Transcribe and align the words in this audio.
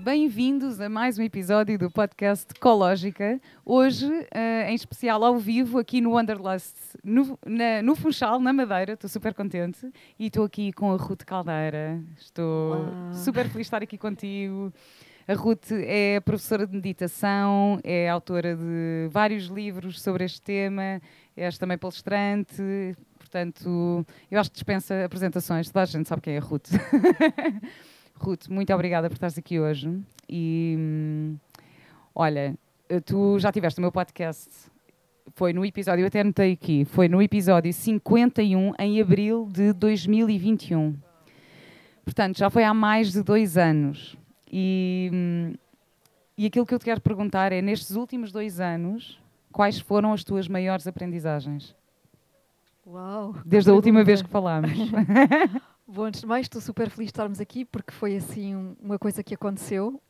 bem-vindos 0.00 0.80
a 0.80 0.88
mais 0.88 1.18
um 1.18 1.22
episódio 1.22 1.78
do 1.78 1.90
podcast 1.90 2.54
Cológica. 2.58 3.38
Hoje, 3.64 4.06
uh, 4.06 4.68
em 4.68 4.74
especial 4.74 5.22
ao 5.22 5.38
vivo, 5.38 5.78
aqui 5.78 6.00
no 6.00 6.12
Wanderlust, 6.12 6.74
no, 7.04 7.38
na, 7.44 7.82
no 7.82 7.94
Funchal, 7.94 8.40
na 8.40 8.50
Madeira. 8.50 8.94
Estou 8.94 9.10
super 9.10 9.34
contente 9.34 9.90
e 10.18 10.28
estou 10.28 10.44
aqui 10.44 10.72
com 10.72 10.90
a 10.90 10.96
Ruth 10.96 11.24
Caldeira. 11.24 12.02
Estou 12.18 12.76
super 13.12 13.42
feliz 13.44 13.52
de 13.52 13.60
estar 13.60 13.82
aqui 13.82 13.98
contigo. 13.98 14.72
A 15.28 15.34
Ruth 15.34 15.70
é 15.70 16.18
professora 16.20 16.66
de 16.66 16.72
meditação, 16.72 17.78
é 17.84 18.08
autora 18.08 18.56
de 18.56 19.06
vários 19.10 19.44
livros 19.48 20.00
sobre 20.00 20.24
este 20.24 20.40
tema, 20.40 21.00
és 21.36 21.58
também 21.58 21.76
palestrante, 21.76 22.96
portanto, 23.18 24.04
eu 24.30 24.40
acho 24.40 24.50
que 24.50 24.54
dispensa 24.54 25.04
apresentações, 25.04 25.68
toda 25.68 25.82
a 25.82 25.86
gente 25.86 26.08
sabe 26.08 26.22
quem 26.22 26.34
é 26.34 26.38
a 26.38 26.40
Ruth. 26.40 26.70
Ruth, 28.20 28.48
muito 28.48 28.72
obrigada 28.72 29.08
por 29.08 29.14
estares 29.14 29.38
aqui 29.38 29.58
hoje. 29.58 29.90
E 30.28 30.76
hum, 30.78 31.36
olha, 32.14 32.54
tu 33.04 33.38
já 33.38 33.50
tiveste 33.50 33.78
o 33.78 33.82
meu 33.82 33.90
podcast. 33.90 34.48
Foi 35.34 35.52
no 35.52 35.64
episódio, 35.64 36.02
eu 36.02 36.06
até 36.08 36.20
anotei 36.20 36.52
aqui, 36.52 36.84
foi 36.84 37.08
no 37.08 37.22
episódio 37.22 37.72
51 37.72 38.72
em 38.78 39.00
abril 39.00 39.48
de 39.50 39.72
2021. 39.72 40.96
Portanto, 42.04 42.38
já 42.38 42.50
foi 42.50 42.64
há 42.64 42.74
mais 42.74 43.12
de 43.12 43.22
dois 43.22 43.56
anos. 43.56 44.16
E, 44.50 45.10
hum, 45.12 45.54
e 46.36 46.46
aquilo 46.46 46.66
que 46.66 46.74
eu 46.74 46.78
te 46.78 46.84
quero 46.84 47.00
perguntar 47.00 47.52
é: 47.52 47.62
nestes 47.62 47.96
últimos 47.96 48.32
dois 48.32 48.60
anos, 48.60 49.20
quais 49.52 49.78
foram 49.78 50.12
as 50.12 50.24
tuas 50.24 50.48
maiores 50.48 50.86
aprendizagens? 50.86 51.74
Uau! 52.86 53.36
Desde 53.44 53.70
a 53.70 53.74
última 53.74 54.02
vez 54.02 54.20
que 54.20 54.28
falámos. 54.28 54.72
Bom, 55.92 56.04
antes 56.04 56.20
de 56.20 56.26
mais, 56.26 56.42
estou 56.42 56.60
super 56.60 56.88
feliz 56.88 57.06
de 57.06 57.10
estarmos 57.10 57.40
aqui 57.40 57.64
porque 57.64 57.92
foi 57.92 58.16
assim 58.16 58.76
uma 58.80 58.96
coisa 58.96 59.24
que 59.24 59.34
aconteceu 59.34 60.00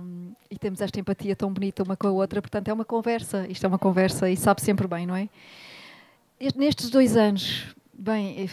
um, 0.00 0.32
e 0.48 0.56
temos 0.56 0.80
esta 0.80 1.00
empatia 1.00 1.34
tão 1.34 1.52
bonita 1.52 1.82
uma 1.82 1.96
com 1.96 2.06
a 2.06 2.12
outra, 2.12 2.40
portanto 2.40 2.68
é 2.68 2.72
uma 2.72 2.84
conversa, 2.84 3.44
isto 3.48 3.64
é 3.64 3.68
uma 3.68 3.78
conversa 3.78 4.30
e 4.30 4.36
sabe 4.36 4.62
sempre 4.62 4.86
bem, 4.86 5.04
não 5.04 5.16
é? 5.16 5.28
Nestes 6.54 6.90
dois 6.90 7.16
anos, 7.16 7.74
bem, 7.92 8.48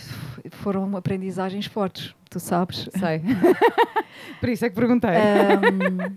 foram 0.50 0.98
aprendizagens 0.98 1.68
fortes, 1.68 2.16
tu 2.28 2.40
sabes. 2.40 2.90
Sei. 2.98 3.22
Por 4.42 4.50
isso 4.50 4.66
é 4.66 4.70
que 4.70 4.76
perguntei. 4.76 5.12
Um, 5.12 6.16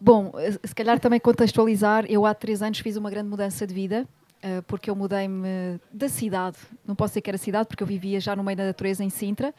bom, 0.00 0.32
se 0.62 0.74
calhar 0.76 1.00
também 1.00 1.18
contextualizar, 1.18 2.06
eu 2.08 2.24
há 2.24 2.34
três 2.34 2.62
anos 2.62 2.78
fiz 2.78 2.96
uma 2.96 3.10
grande 3.10 3.30
mudança 3.30 3.66
de 3.66 3.74
vida 3.74 4.06
eh, 4.06 4.23
porque 4.66 4.90
eu 4.90 4.96
mudei-me 4.96 5.80
da 5.92 6.08
cidade, 6.08 6.56
não 6.86 6.94
posso 6.94 7.12
dizer 7.12 7.20
que 7.22 7.30
era 7.30 7.38
cidade, 7.38 7.66
porque 7.66 7.82
eu 7.82 7.86
vivia 7.86 8.20
já 8.20 8.36
no 8.36 8.44
meio 8.44 8.56
da 8.56 8.66
natureza 8.66 9.02
em 9.02 9.10
Sintra, 9.10 9.54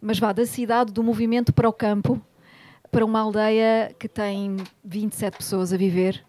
mas 0.00 0.18
vá 0.18 0.32
da 0.32 0.46
cidade, 0.46 0.92
do 0.92 1.02
movimento 1.02 1.52
para 1.52 1.68
o 1.68 1.72
campo, 1.72 2.20
para 2.90 3.04
uma 3.04 3.20
aldeia 3.20 3.94
que 3.98 4.08
tem 4.08 4.56
27 4.84 5.36
pessoas 5.36 5.72
a 5.72 5.76
viver, 5.76 6.24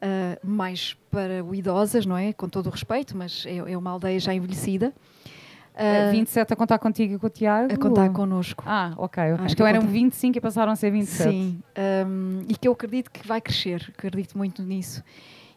uh, 0.00 0.46
mais 0.46 0.94
para 1.10 1.44
o 1.44 1.54
idosas, 1.54 2.04
não 2.06 2.16
é? 2.16 2.32
Com 2.32 2.48
todo 2.48 2.66
o 2.66 2.70
respeito, 2.70 3.16
mas 3.16 3.44
é, 3.46 3.56
é 3.56 3.76
uma 3.76 3.90
aldeia 3.90 4.18
já 4.18 4.34
envelhecida. 4.34 4.92
Uh, 5.74 6.10
27 6.10 6.52
a 6.52 6.56
contar 6.56 6.78
contigo 6.78 7.14
e 7.14 7.18
com 7.18 7.26
o 7.26 7.30
Tiago? 7.30 7.72
A 7.72 7.76
contar 7.76 8.10
connosco. 8.10 8.64
Ah, 8.66 8.92
ok. 8.96 9.32
okay. 9.32 9.44
Acho 9.44 9.54
então 9.54 9.66
eram 9.66 9.82
25 9.82 10.36
e 10.36 10.40
passaram 10.40 10.72
a 10.72 10.76
ser 10.76 10.90
27. 10.90 11.30
Sim, 11.30 11.62
um, 12.06 12.44
e 12.48 12.56
que 12.56 12.66
eu 12.66 12.72
acredito 12.72 13.10
que 13.10 13.26
vai 13.26 13.40
crescer, 13.40 13.92
acredito 13.96 14.36
muito 14.36 14.62
nisso. 14.62 15.02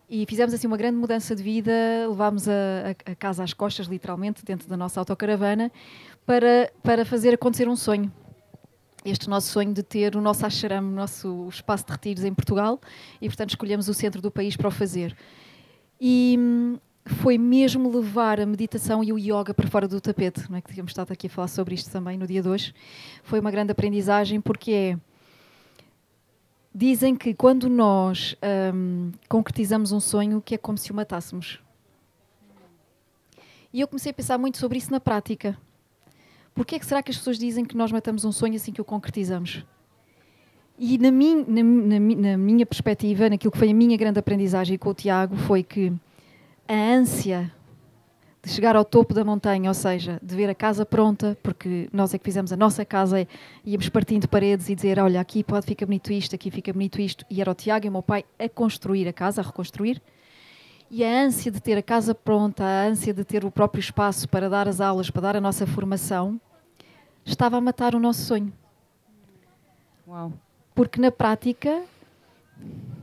E 0.10 0.26
fizemos 0.26 0.54
assim 0.54 0.68
uma 0.68 0.78
grande 0.78 0.98
mudança 0.98 1.36
de 1.36 1.42
vida, 1.42 1.72
levámos 2.08 2.48
a, 2.48 2.52
a, 2.52 3.12
a, 3.12 3.16
casa 3.16 3.44
às 3.44 3.54
costas, 3.54 3.88
literalmente, 3.88 4.44
dentro 4.44 4.68
da 4.68 4.76
nossa 4.76 5.00
autocaravana, 5.00 5.72
para, 6.26 6.72
para 6.84 7.06
fazer 7.06 7.34
acontecer 7.34 7.68
um 7.68 7.76
sonho. 7.76 8.12
Este 9.06 9.30
nosso 9.30 9.48
sonho 9.50 9.74
de 9.74 9.84
ter 9.84 10.16
o 10.16 10.22
nosso 10.22 10.46
ashram, 10.46 10.80
o 10.80 10.92
nosso 10.92 11.48
espaço 11.50 11.86
de 11.86 11.92
retiros 11.92 12.24
em 12.24 12.34
Portugal, 12.34 12.80
e 13.22 13.28
portanto 13.28 13.50
escolhemos 13.50 13.90
o 13.90 13.94
centro 13.94 14.22
do 14.22 14.32
país 14.32 14.56
para 14.56 14.68
o 14.68 14.72
fazer. 14.72 15.16
E 16.00 16.36
hum, 16.40 16.78
foi 17.06 17.38
mesmo 17.38 17.92
levar 17.94 18.40
a 18.40 18.46
meditação 18.46 19.04
e 19.04 19.12
o 19.12 19.18
yoga 19.18 19.54
para 19.54 19.68
fora 19.68 19.88
do 19.88 20.00
tapete, 20.00 20.50
não 20.50 20.58
é 20.58 20.62
que 20.62 20.72
tínhamos 20.72 20.92
estado 20.92 21.12
aqui 21.12 21.28
a 21.28 21.30
falar 21.30 21.48
sobre 21.48 21.76
isto 21.76 21.92
também 21.92 22.18
no 22.18 22.26
dia 22.26 22.42
de 22.42 22.48
hoje. 22.48 22.74
Foi 23.24 23.40
uma 23.40 23.52
grande 23.52 23.72
aprendizagem 23.72 24.40
porque 24.40 24.72
é 24.72 24.98
Dizem 26.74 27.16
que 27.16 27.34
quando 27.34 27.70
nós 27.70 28.36
um, 28.74 29.12
concretizamos 29.30 29.92
um 29.92 30.00
sonho, 30.00 30.42
que 30.42 30.56
é 30.56 30.58
como 30.58 30.78
se 30.78 30.92
o 30.92 30.96
matássemos. 30.96 31.60
E 33.72 33.80
eu 33.80 33.88
comecei 33.88 34.12
a 34.12 34.14
pensar 34.14 34.38
muito 34.38 34.58
sobre 34.58 34.78
isso 34.78 34.92
na 34.92 35.00
prática. 35.00 35.58
Porquê 36.54 36.76
é 36.76 36.80
que 36.80 36.86
será 36.86 37.02
que 37.02 37.12
as 37.12 37.18
pessoas 37.18 37.38
dizem 37.38 37.66
que 37.66 37.76
nós 37.76 37.92
matamos 37.92 38.26
um 38.26 38.32
sonho 38.32 38.56
assim 38.56 38.72
que 38.72 38.82
o 38.82 38.86
concretizamos? 38.86 39.66
E 40.78 40.98
na, 40.98 41.12
min, 41.12 41.46
na, 41.48 41.64
na, 41.64 42.00
na 42.00 42.38
minha 42.38 42.66
perspectiva, 42.66 43.30
naquilo 43.30 43.52
que 43.52 43.58
foi 43.58 43.70
a 43.70 43.74
minha 43.74 43.98
grande 43.98 44.20
aprendizagem 44.20 44.78
com 44.78 44.90
o 44.90 44.94
Tiago, 44.94 45.36
foi 45.36 45.64
que 45.64 45.94
a 46.68 46.74
ânsia 46.74 47.52
de 48.44 48.52
chegar 48.52 48.76
ao 48.76 48.84
topo 48.84 49.14
da 49.14 49.24
montanha, 49.24 49.70
ou 49.70 49.74
seja, 49.74 50.20
de 50.22 50.36
ver 50.36 50.50
a 50.50 50.56
casa 50.56 50.86
pronta, 50.86 51.38
porque 51.42 51.88
nós 51.94 52.14
é 52.14 52.18
que 52.18 52.26
fizemos 52.26 52.52
a 52.52 52.58
nossa 52.58 52.84
casa, 52.84 53.22
e 53.22 53.28
íamos 53.66 53.88
partindo 53.88 54.28
paredes 54.28 54.68
e 54.68 54.76
dizer, 54.76 55.00
olha, 55.00 55.22
aqui 55.22 55.46
pode 55.46 55.66
ficar 55.66 55.86
bonito 55.86 56.12
isto, 56.12 56.36
aqui 56.36 56.52
fica 56.52 56.74
bonito 56.74 57.00
isto, 57.00 57.26
e 57.30 57.40
era 57.40 57.50
o 57.50 57.56
Tiago 57.56 57.86
e 57.86 57.90
o 57.90 57.92
meu 57.92 58.04
pai 58.04 58.26
a 58.38 58.50
construir 58.50 59.08
a 59.08 59.14
casa, 59.14 59.40
a 59.40 59.46
reconstruir, 59.46 60.02
e 60.92 61.06
a 61.06 61.24
ânsia 61.24 61.50
de 61.50 61.62
ter 61.62 61.78
a 61.78 61.82
casa 61.82 62.14
pronta, 62.14 62.66
a 62.66 62.84
ânsia 62.84 63.14
de 63.14 63.24
ter 63.24 63.46
o 63.46 63.50
próprio 63.50 63.80
espaço 63.80 64.28
para 64.28 64.50
dar 64.50 64.68
as 64.68 64.82
aulas, 64.82 65.10
para 65.10 65.22
dar 65.22 65.36
a 65.38 65.42
nossa 65.42 65.66
formação, 65.66 66.40
estava 67.26 67.56
a 67.56 67.62
matar 67.62 67.96
o 67.96 68.00
nosso 68.00 68.24
sonho. 68.24 68.52
Uau. 70.06 70.34
Porque 70.76 71.00
na 71.00 71.12
prática 71.12 71.82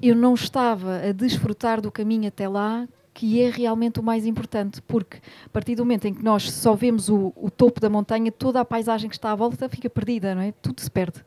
eu 0.02 0.14
não 0.14 0.34
estava 0.34 0.98
a 0.98 1.12
desfrutar 1.12 1.80
do 1.80 1.90
caminho 1.90 2.28
até 2.28 2.46
lá 2.46 2.86
que 3.12 3.42
é 3.42 3.50
realmente 3.50 4.00
o 4.00 4.02
mais 4.02 4.24
importante, 4.24 4.80
porque 4.82 5.18
a 5.44 5.48
partir 5.48 5.74
do 5.74 5.84
momento 5.84 6.06
em 6.06 6.14
que 6.14 6.22
nós 6.22 6.50
só 6.50 6.74
vemos 6.74 7.08
o, 7.08 7.32
o 7.36 7.50
topo 7.50 7.80
da 7.80 7.90
montanha, 7.90 8.30
toda 8.30 8.60
a 8.60 8.64
paisagem 8.64 9.08
que 9.08 9.16
está 9.16 9.32
à 9.32 9.34
volta 9.34 9.68
fica 9.68 9.90
perdida, 9.90 10.34
não 10.34 10.42
é? 10.42 10.52
Tudo 10.52 10.80
se 10.80 10.90
perde. 10.90 11.22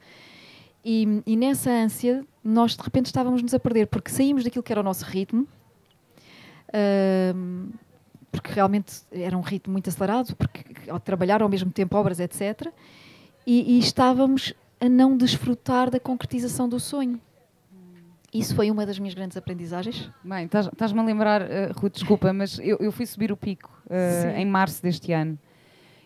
E, 0.83 1.22
e 1.25 1.35
nessa 1.35 1.69
ânsia, 1.69 2.25
nós 2.43 2.75
de 2.75 2.83
repente 2.83 3.07
estávamos-nos 3.07 3.53
a 3.53 3.59
perder, 3.59 3.88
porque 3.88 4.11
saímos 4.11 4.43
daquilo 4.43 4.63
que 4.63 4.72
era 4.72 4.81
o 4.81 4.83
nosso 4.83 5.05
ritmo, 5.05 5.47
uh, 6.69 7.69
porque 8.31 8.51
realmente 8.51 9.01
era 9.11 9.38
um 9.38 9.41
ritmo 9.41 9.72
muito 9.72 9.89
acelerado, 9.89 10.35
porque 10.35 10.89
ao 10.89 10.99
trabalhar 10.99 11.41
ao 11.41 11.49
mesmo 11.49 11.72
tempo 11.72 11.95
obras, 11.95 12.19
etc. 12.19 12.67
E, 13.45 13.75
e 13.75 13.79
estávamos 13.79 14.53
a 14.81 14.89
não 14.89 15.16
desfrutar 15.16 15.89
da 15.89 15.99
concretização 15.99 16.67
do 16.67 16.79
sonho. 16.79 17.19
Isso 18.33 18.55
foi 18.55 18.71
uma 18.71 18.85
das 18.85 18.97
minhas 18.97 19.13
grandes 19.13 19.38
aprendizagens. 19.38 20.09
Bem, 20.23 20.45
estás-me 20.45 20.99
a 20.99 21.03
lembrar, 21.03 21.41
uh, 21.41 21.45
Ruth, 21.75 21.94
desculpa, 21.94 22.33
mas 22.33 22.59
eu, 22.59 22.77
eu 22.79 22.91
fui 22.91 23.05
subir 23.05 23.31
o 23.31 23.38
pico 23.38 23.69
uh, 23.88 24.35
em 24.35 24.45
março 24.45 24.81
deste 24.81 25.11
ano 25.11 25.38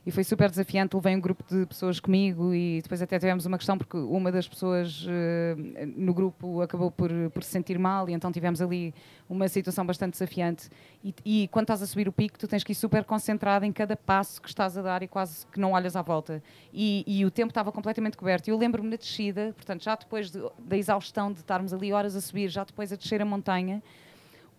e 0.07 0.11
foi 0.11 0.23
super 0.23 0.49
desafiante. 0.49 0.95
Levei 0.95 1.13
um 1.17 1.19
grupo 1.19 1.43
de 1.53 1.65
pessoas 1.65 1.99
comigo 1.99 2.53
e 2.53 2.79
depois 2.81 3.01
até 3.01 3.19
tivemos 3.19 3.45
uma 3.45 3.57
questão 3.57 3.77
porque 3.77 3.97
uma 3.97 4.31
das 4.31 4.47
pessoas 4.47 5.05
uh, 5.05 5.85
no 5.97 6.13
grupo 6.13 6.61
acabou 6.61 6.89
por, 6.89 7.11
por 7.33 7.43
se 7.43 7.49
sentir 7.49 7.77
mal 7.77 8.09
e 8.09 8.13
então 8.13 8.31
tivemos 8.31 8.61
ali 8.61 8.95
uma 9.29 9.49
situação 9.49 9.85
bastante 9.85 10.13
desafiante. 10.13 10.69
E, 11.03 11.13
e, 11.25 11.47
quando 11.49 11.65
estás 11.65 11.81
a 11.81 11.85
subir 11.85 12.07
o 12.07 12.13
pico, 12.13 12.39
tu 12.39 12.47
tens 12.47 12.63
que 12.63 12.71
ir 12.71 12.75
super 12.75 13.03
concentrado 13.03 13.65
em 13.65 13.71
cada 13.73 13.97
passo 13.97 14.41
que 14.41 14.47
estás 14.47 14.77
a 14.77 14.81
dar 14.81 15.03
e 15.03 15.09
quase 15.09 15.45
que 15.47 15.59
não 15.59 15.73
olhas 15.73 15.97
à 15.97 16.01
volta. 16.01 16.41
E, 16.71 17.03
e 17.05 17.25
o 17.25 17.29
tempo 17.29 17.49
estava 17.49 17.69
completamente 17.69 18.15
coberto. 18.15 18.49
Eu 18.49 18.57
lembro-me 18.57 18.89
na 18.89 18.95
descida, 18.95 19.51
portanto, 19.57 19.83
já 19.83 19.93
depois 19.93 20.31
de, 20.31 20.39
da 20.57 20.77
exaustão 20.77 21.33
de 21.33 21.39
estarmos 21.39 21.73
ali 21.73 21.91
horas 21.91 22.15
a 22.15 22.21
subir, 22.21 22.47
já 22.47 22.63
depois 22.63 22.93
a 22.93 22.95
descer 22.95 23.21
a 23.21 23.25
montanha 23.25 23.83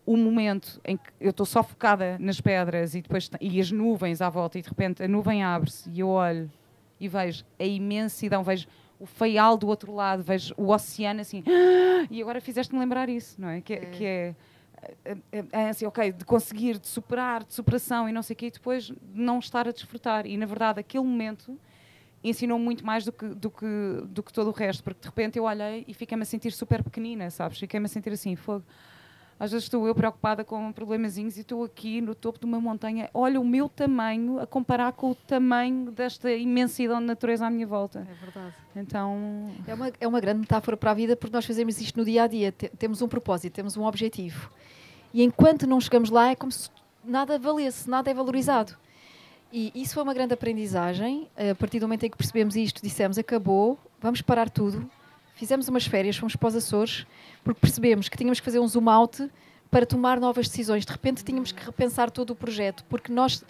o 0.09 0.17
momento 0.17 0.81
em 0.87 0.97
que 0.97 1.11
eu 1.21 1.29
estou 1.29 1.45
só 1.45 1.63
focada 1.63 2.17
nas 2.19 2.41
pedras 2.41 2.95
e 2.95 3.03
depois 3.03 3.31
e 3.39 3.61
as 3.61 3.71
nuvens 3.71 4.23
à 4.23 4.31
volta 4.31 4.59
e 4.59 4.63
de 4.63 4.69
repente 4.71 5.03
a 5.03 5.09
nuvem 5.09 5.45
abre-se 5.45 5.91
e 5.91 6.01
eu 6.01 6.09
olho 6.09 6.51
e 6.99 7.07
vejo 7.07 7.45
a 7.59 7.65
imensidão, 7.65 8.43
vejo 8.43 8.67
o 8.99 9.05
feial 9.05 9.59
do 9.59 9.69
outro 9.69 9.95
lado, 9.95 10.23
vejo 10.23 10.55
o 10.57 10.73
oceano 10.73 11.21
assim 11.21 11.45
e 12.11 12.23
agora 12.23 12.41
fizeste-me 12.41 12.81
lembrar 12.81 13.11
isso, 13.11 13.39
não 13.39 13.51
é? 13.51 13.61
Que 13.61 13.75
é, 13.75 13.79
que 13.81 14.05
é 14.07 14.35
a 15.53 15.69
ânsia, 15.69 15.87
ok, 15.87 16.11
de 16.11 16.25
conseguir, 16.25 16.79
de 16.79 16.89
superar, 16.89 17.45
de 17.45 17.53
superação 17.53 18.09
e 18.09 18.13
não 18.13 18.23
sei 18.23 18.33
o 18.33 18.37
quê, 18.39 18.47
e 18.47 18.51
depois 18.51 18.91
não 19.13 19.41
estar 19.41 19.69
a 19.69 19.73
desfrutar. 19.73 20.27
E 20.27 20.39
na 20.39 20.47
verdade, 20.47 20.81
aquele 20.81 21.05
momento 21.05 21.61
ensinou 22.25 22.59
muito 22.59 22.87
mais 22.87 23.05
do 23.05 23.13
que, 23.13 23.27
do 23.27 23.51
que, 23.51 23.67
do 24.07 24.23
que 24.23 24.33
todo 24.33 24.49
o 24.49 24.53
resto, 24.53 24.83
porque 24.83 25.01
de 25.03 25.07
repente 25.07 25.39
eu 25.39 25.45
olhei 25.45 25.85
e 25.87 25.93
fiquei-me 25.93 26.23
a 26.23 26.27
sentir 26.27 26.53
super 26.53 26.83
pequenina, 26.83 27.29
sabes? 27.29 27.59
Fiquei-me 27.59 27.85
a 27.85 27.89
sentir 27.89 28.11
assim, 28.11 28.35
fogo 28.37 28.65
às 29.41 29.53
vezes 29.53 29.67
estou 29.67 29.87
eu 29.87 29.95
preocupada 29.95 30.43
com 30.43 30.73
problemazinhos 30.73 31.37
e 31.37 31.41
estou 31.41 31.63
aqui 31.63 32.01
no 32.01 32.15
topo 32.15 32.41
de 32.41 32.45
uma 32.45 32.61
montanha. 32.61 33.09
Olha 33.15 33.41
o 33.41 33.45
meu 33.45 33.69
tamanho 33.69 34.41
a 34.41 34.47
comparar 34.47 34.93
com 34.93 35.13
o 35.13 35.15
tamanho 35.15 35.93
desta 35.93 36.33
imensidão 36.33 36.99
de 36.99 37.07
natureza 37.07 37.47
à 37.47 37.51
minha 37.51 37.67
volta. 37.67 38.01
É 38.11 38.15
verdade. 38.15 38.55
Então. 38.75 39.51
É 39.67 39.75
uma, 39.75 39.93
é 40.01 40.09
uma 40.09 40.21
grande 40.21 40.41
metáfora 40.41 40.77
para 40.77 40.91
a 40.91 40.95
vida 40.95 41.15
porque 41.15 41.35
nós 41.35 41.47
fazemos 41.47 41.81
isto 41.81 41.97
no 41.97 42.05
dia 42.05 42.25
a 42.25 42.27
dia. 42.27 42.51
temos 42.51 43.01
um 43.01 43.07
propósito, 43.07 43.55
temos 43.55 43.77
um 43.77 43.85
objetivo. 43.85 44.51
E 45.15 45.23
enquanto 45.23 45.67
não 45.67 45.81
chegamos 45.81 46.11
lá, 46.11 46.31
é 46.31 46.35
como 46.35 46.51
se 46.51 46.69
nada 47.05 47.39
valesse, 47.39 47.89
nada 47.89 48.11
é 48.11 48.15
valorizado. 48.15 48.77
E 49.53 49.73
isso 49.75 49.95
foi 49.95 50.03
uma 50.03 50.13
grande 50.13 50.35
aprendizagem. 50.35 51.29
A 51.37 51.55
partir 51.55 51.79
do 51.79 51.87
momento 51.87 52.05
em 52.05 52.11
que 52.11 52.17
percebemos 52.17 52.57
isto, 52.57 52.83
dissemos: 52.83 53.17
acabou, 53.17 53.79
vamos 54.01 54.21
parar 54.21 54.51
tudo, 54.51 54.91
fizemos 55.39 55.69
umas 55.69 55.87
férias, 55.87 56.17
fomos 56.17 56.35
para 56.35 56.49
os 56.49 56.57
Açores, 56.57 57.07
porque 57.45 57.61
percebemos 57.61 58.09
que 58.09 58.17
tínhamos 58.17 58.41
que 58.41 58.45
fazer 58.45 58.59
um 58.59 58.67
zoom 58.67 58.91
out 58.91 59.31
para 59.71 59.87
tomar 59.87 60.19
novas 60.19 60.49
decisões. 60.49 60.85
De 60.85 60.93
repente 60.93 61.23
tínhamos 61.23 61.53
que 61.53 61.65
repensar 61.65 62.11
todo 62.11 62.31
o 62.31 62.35
projeto, 62.35 62.85
porque 62.89 63.13
nós 63.13 63.45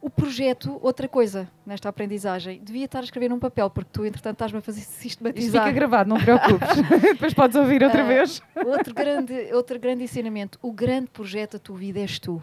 o 0.00 0.10
projeto, 0.10 0.80
outra 0.82 1.06
coisa 1.06 1.48
nesta 1.64 1.88
aprendizagem, 1.88 2.60
devia 2.60 2.86
estar 2.86 2.98
a 2.98 3.04
escrever 3.04 3.30
num 3.30 3.38
papel, 3.38 3.70
porque 3.70 3.88
tu, 3.92 4.04
entretanto, 4.04 4.34
estás-me 4.34 4.58
a 4.58 4.60
fazer 4.60 4.80
sistematizar. 4.84 5.46
Isto 5.46 5.58
fica 5.58 5.72
gravado, 5.72 6.10
não 6.10 6.18
te 6.18 6.24
preocupes. 6.24 6.68
Depois 7.00 7.32
podes 7.32 7.56
ouvir 7.56 7.82
outra 7.82 8.04
uh, 8.04 8.06
vez. 8.06 8.42
Outro 8.66 8.92
grande, 8.92 9.32
outro 9.54 9.78
grande 9.78 10.02
ensinamento: 10.04 10.58
o 10.60 10.72
grande 10.72 11.08
projeto 11.08 11.52
da 11.52 11.58
tua 11.60 11.78
vida 11.78 12.00
és 12.00 12.18
tu. 12.18 12.42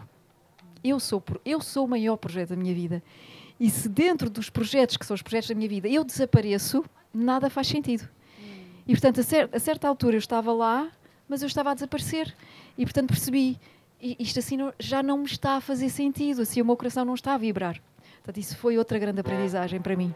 Eu 0.82 0.98
sou, 0.98 1.22
eu 1.44 1.60
sou 1.60 1.84
o 1.84 1.88
maior 1.88 2.16
projeto 2.16 2.50
da 2.50 2.56
minha 2.56 2.74
vida. 2.74 3.02
E 3.60 3.68
se 3.68 3.90
dentro 3.90 4.30
dos 4.30 4.48
projetos 4.48 4.96
que 4.96 5.04
são 5.04 5.14
os 5.14 5.20
projetos 5.20 5.50
da 5.50 5.54
minha 5.54 5.68
vida 5.68 5.86
eu 5.86 6.02
desapareço, 6.02 6.82
nada 7.12 7.50
faz 7.50 7.68
sentido. 7.68 8.08
E 8.86 8.92
portanto, 8.92 9.20
a, 9.20 9.22
cer 9.22 9.48
a 9.52 9.58
certa 9.58 9.88
altura 9.88 10.16
eu 10.16 10.18
estava 10.18 10.52
lá, 10.52 10.88
mas 11.28 11.42
eu 11.42 11.46
estava 11.46 11.70
a 11.70 11.74
desaparecer. 11.74 12.34
E 12.76 12.84
portanto 12.84 13.08
percebi 13.08 13.58
isto 14.00 14.38
assim 14.38 14.56
não, 14.56 14.72
já 14.78 15.02
não 15.02 15.18
me 15.18 15.26
está 15.26 15.56
a 15.56 15.60
fazer 15.60 15.90
sentido, 15.90 16.42
assim 16.42 16.62
o 16.62 16.64
meu 16.64 16.76
coração 16.76 17.04
não 17.04 17.14
está 17.14 17.34
a 17.34 17.38
vibrar. 17.38 17.80
Portanto, 18.16 18.38
isso 18.38 18.56
foi 18.56 18.78
outra 18.78 18.98
grande 18.98 19.20
aprendizagem 19.20 19.80
para 19.80 19.96
mim. 19.96 20.14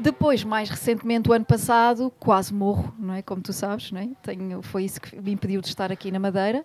Depois, 0.00 0.44
mais 0.44 0.70
recentemente, 0.70 1.28
o 1.28 1.32
ano 1.32 1.44
passado, 1.44 2.12
quase 2.18 2.52
morro, 2.54 2.94
não 2.98 3.14
é? 3.14 3.22
Como 3.22 3.42
tu 3.42 3.52
sabes, 3.52 3.92
não 3.92 4.00
é? 4.00 4.08
Tenho, 4.22 4.62
foi 4.62 4.84
isso 4.84 5.00
que 5.00 5.20
me 5.20 5.32
impediu 5.32 5.60
de 5.60 5.68
estar 5.68 5.92
aqui 5.92 6.10
na 6.10 6.18
Madeira. 6.18 6.64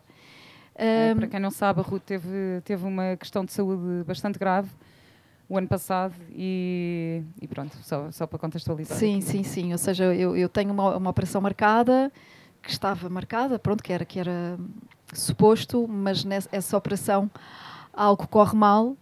É, 0.76 1.14
para 1.14 1.28
quem 1.28 1.40
não 1.40 1.52
sabe, 1.52 1.82
a 1.82 1.84
Ruth 1.84 2.04
teve, 2.04 2.62
teve 2.64 2.86
uma 2.86 3.16
questão 3.18 3.46
de 3.46 3.52
saúde 3.52 4.04
bastante 4.06 4.40
grave 4.40 4.70
o 5.48 5.58
ano 5.58 5.68
passado 5.68 6.14
e, 6.32 7.22
e 7.42 7.48
pronto, 7.48 7.76
só, 7.84 8.12
só 8.12 8.26
para 8.26 8.40
contextualizar. 8.40 8.98
Sim, 8.98 9.18
aqui. 9.18 9.26
sim, 9.26 9.44
sim. 9.44 9.72
Ou 9.72 9.78
seja, 9.78 10.06
eu, 10.16 10.36
eu 10.36 10.50
tenho 10.50 10.72
uma, 10.72 10.98
uma 10.98 11.10
operação 11.10 11.42
marcada, 11.42 12.12
que 12.62 12.70
estava 12.70 13.10
marcada, 13.10 13.60
pronto, 13.60 13.84
que 13.84 13.92
era, 13.92 14.06
que 14.06 14.20
era 14.20 14.58
suposto, 15.14 15.88
mas 15.88 16.24
nessa 16.24 16.78
operação 16.78 17.30
algo 17.94 18.28
corre 18.28 18.58
mal. 18.58 18.96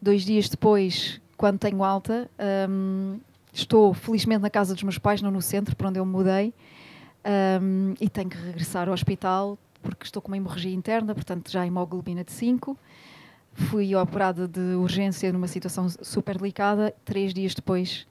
Dois 0.00 0.22
dias 0.22 0.48
depois, 0.48 1.20
quando 1.36 1.58
tenho 1.58 1.82
alta, 1.82 2.30
um, 2.70 3.18
estou 3.52 3.92
felizmente 3.92 4.42
na 4.42 4.50
casa 4.50 4.74
dos 4.74 4.82
meus 4.82 4.98
pais, 4.98 5.20
não 5.20 5.30
no 5.30 5.42
centro, 5.42 5.74
para 5.74 5.88
onde 5.88 5.98
eu 5.98 6.06
me 6.06 6.12
mudei, 6.12 6.54
um, 7.60 7.94
e 8.00 8.08
tenho 8.08 8.28
que 8.30 8.36
regressar 8.36 8.86
ao 8.86 8.94
hospital 8.94 9.58
porque 9.82 10.04
estou 10.04 10.20
com 10.20 10.28
uma 10.28 10.36
hemorragia 10.36 10.72
interna, 10.72 11.14
portanto 11.14 11.50
já 11.50 11.66
hemoglobina 11.66 12.24
de 12.24 12.32
5. 12.32 12.76
Fui 13.52 13.94
operada 13.94 14.46
de 14.46 14.60
urgência 14.76 15.32
numa 15.32 15.48
situação 15.48 15.88
super 15.88 16.38
delicada. 16.38 16.94
Três 17.04 17.34
dias 17.34 17.54
depois, 17.54 18.06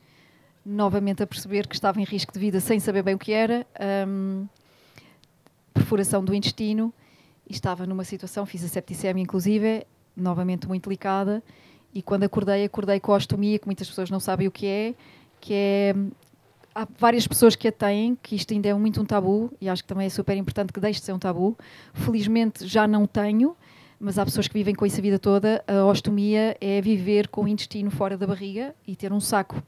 novamente 0.66 1.24
a 1.24 1.28
perceber 1.28 1.68
que 1.68 1.76
estava 1.76 2.02
em 2.02 2.04
risco 2.04 2.34
de 2.34 2.40
vida 2.40 2.60
sem 2.60 2.80
saber 2.80 3.04
bem 3.04 3.16
o 3.16 3.20
que 3.20 3.32
era. 3.32 3.66
Um, 4.08 4.48
perfuração 5.74 6.24
do 6.24 6.34
intestino 6.34 6.94
estava 7.50 7.86
numa 7.86 8.04
situação, 8.04 8.46
fiz 8.46 8.64
a 8.64 8.68
septicemia 8.68 9.24
inclusive, 9.24 9.86
novamente 10.16 10.68
muito 10.68 10.84
delicada, 10.84 11.42
e 11.94 12.02
quando 12.02 12.24
acordei, 12.24 12.66
acordei 12.66 13.00
com 13.00 13.14
a 13.14 13.16
ostomia, 13.16 13.58
que 13.58 13.66
muitas 13.66 13.88
pessoas 13.88 14.10
não 14.10 14.20
sabem 14.20 14.48
o 14.48 14.52
que 14.52 14.66
é, 14.66 14.96
que 15.40 15.54
é 15.54 15.96
há 16.76 16.88
várias 17.00 17.26
pessoas 17.26 17.56
que 17.56 17.68
a 17.68 17.72
têm, 17.72 18.18
que 18.22 18.36
isto 18.36 18.54
ainda 18.54 18.70
é 18.70 18.74
muito 18.74 19.02
um 19.02 19.06
tabu, 19.06 19.52
e 19.60 19.70
acho 19.70 19.82
que 19.82 19.88
também 19.88 20.06
é 20.06 20.10
super 20.10 20.36
importante 20.38 20.72
que 20.74 20.80
deixe 20.80 21.00
de 21.00 21.06
ser 21.06 21.14
um 21.14 21.20
tabu. 21.20 21.58
Felizmente 21.94 22.68
já 22.68 22.88
não 22.88 23.08
tenho, 23.08 23.56
mas 24.00 24.20
há 24.20 24.26
pessoas 24.26 24.48
que 24.48 24.54
vivem 24.54 24.76
com 24.76 24.86
isso 24.86 25.00
a 25.00 25.02
vida 25.02 25.20
toda. 25.20 25.64
A 25.68 25.86
ostomia 25.86 26.56
é 26.62 26.82
viver 26.82 27.28
com 27.28 27.44
o 27.44 27.48
intestino 27.48 27.90
fora 27.90 28.18
da 28.18 28.28
barriga 28.28 28.76
e 28.88 28.96
ter 28.96 29.12
um 29.12 29.20
saco. 29.20 29.62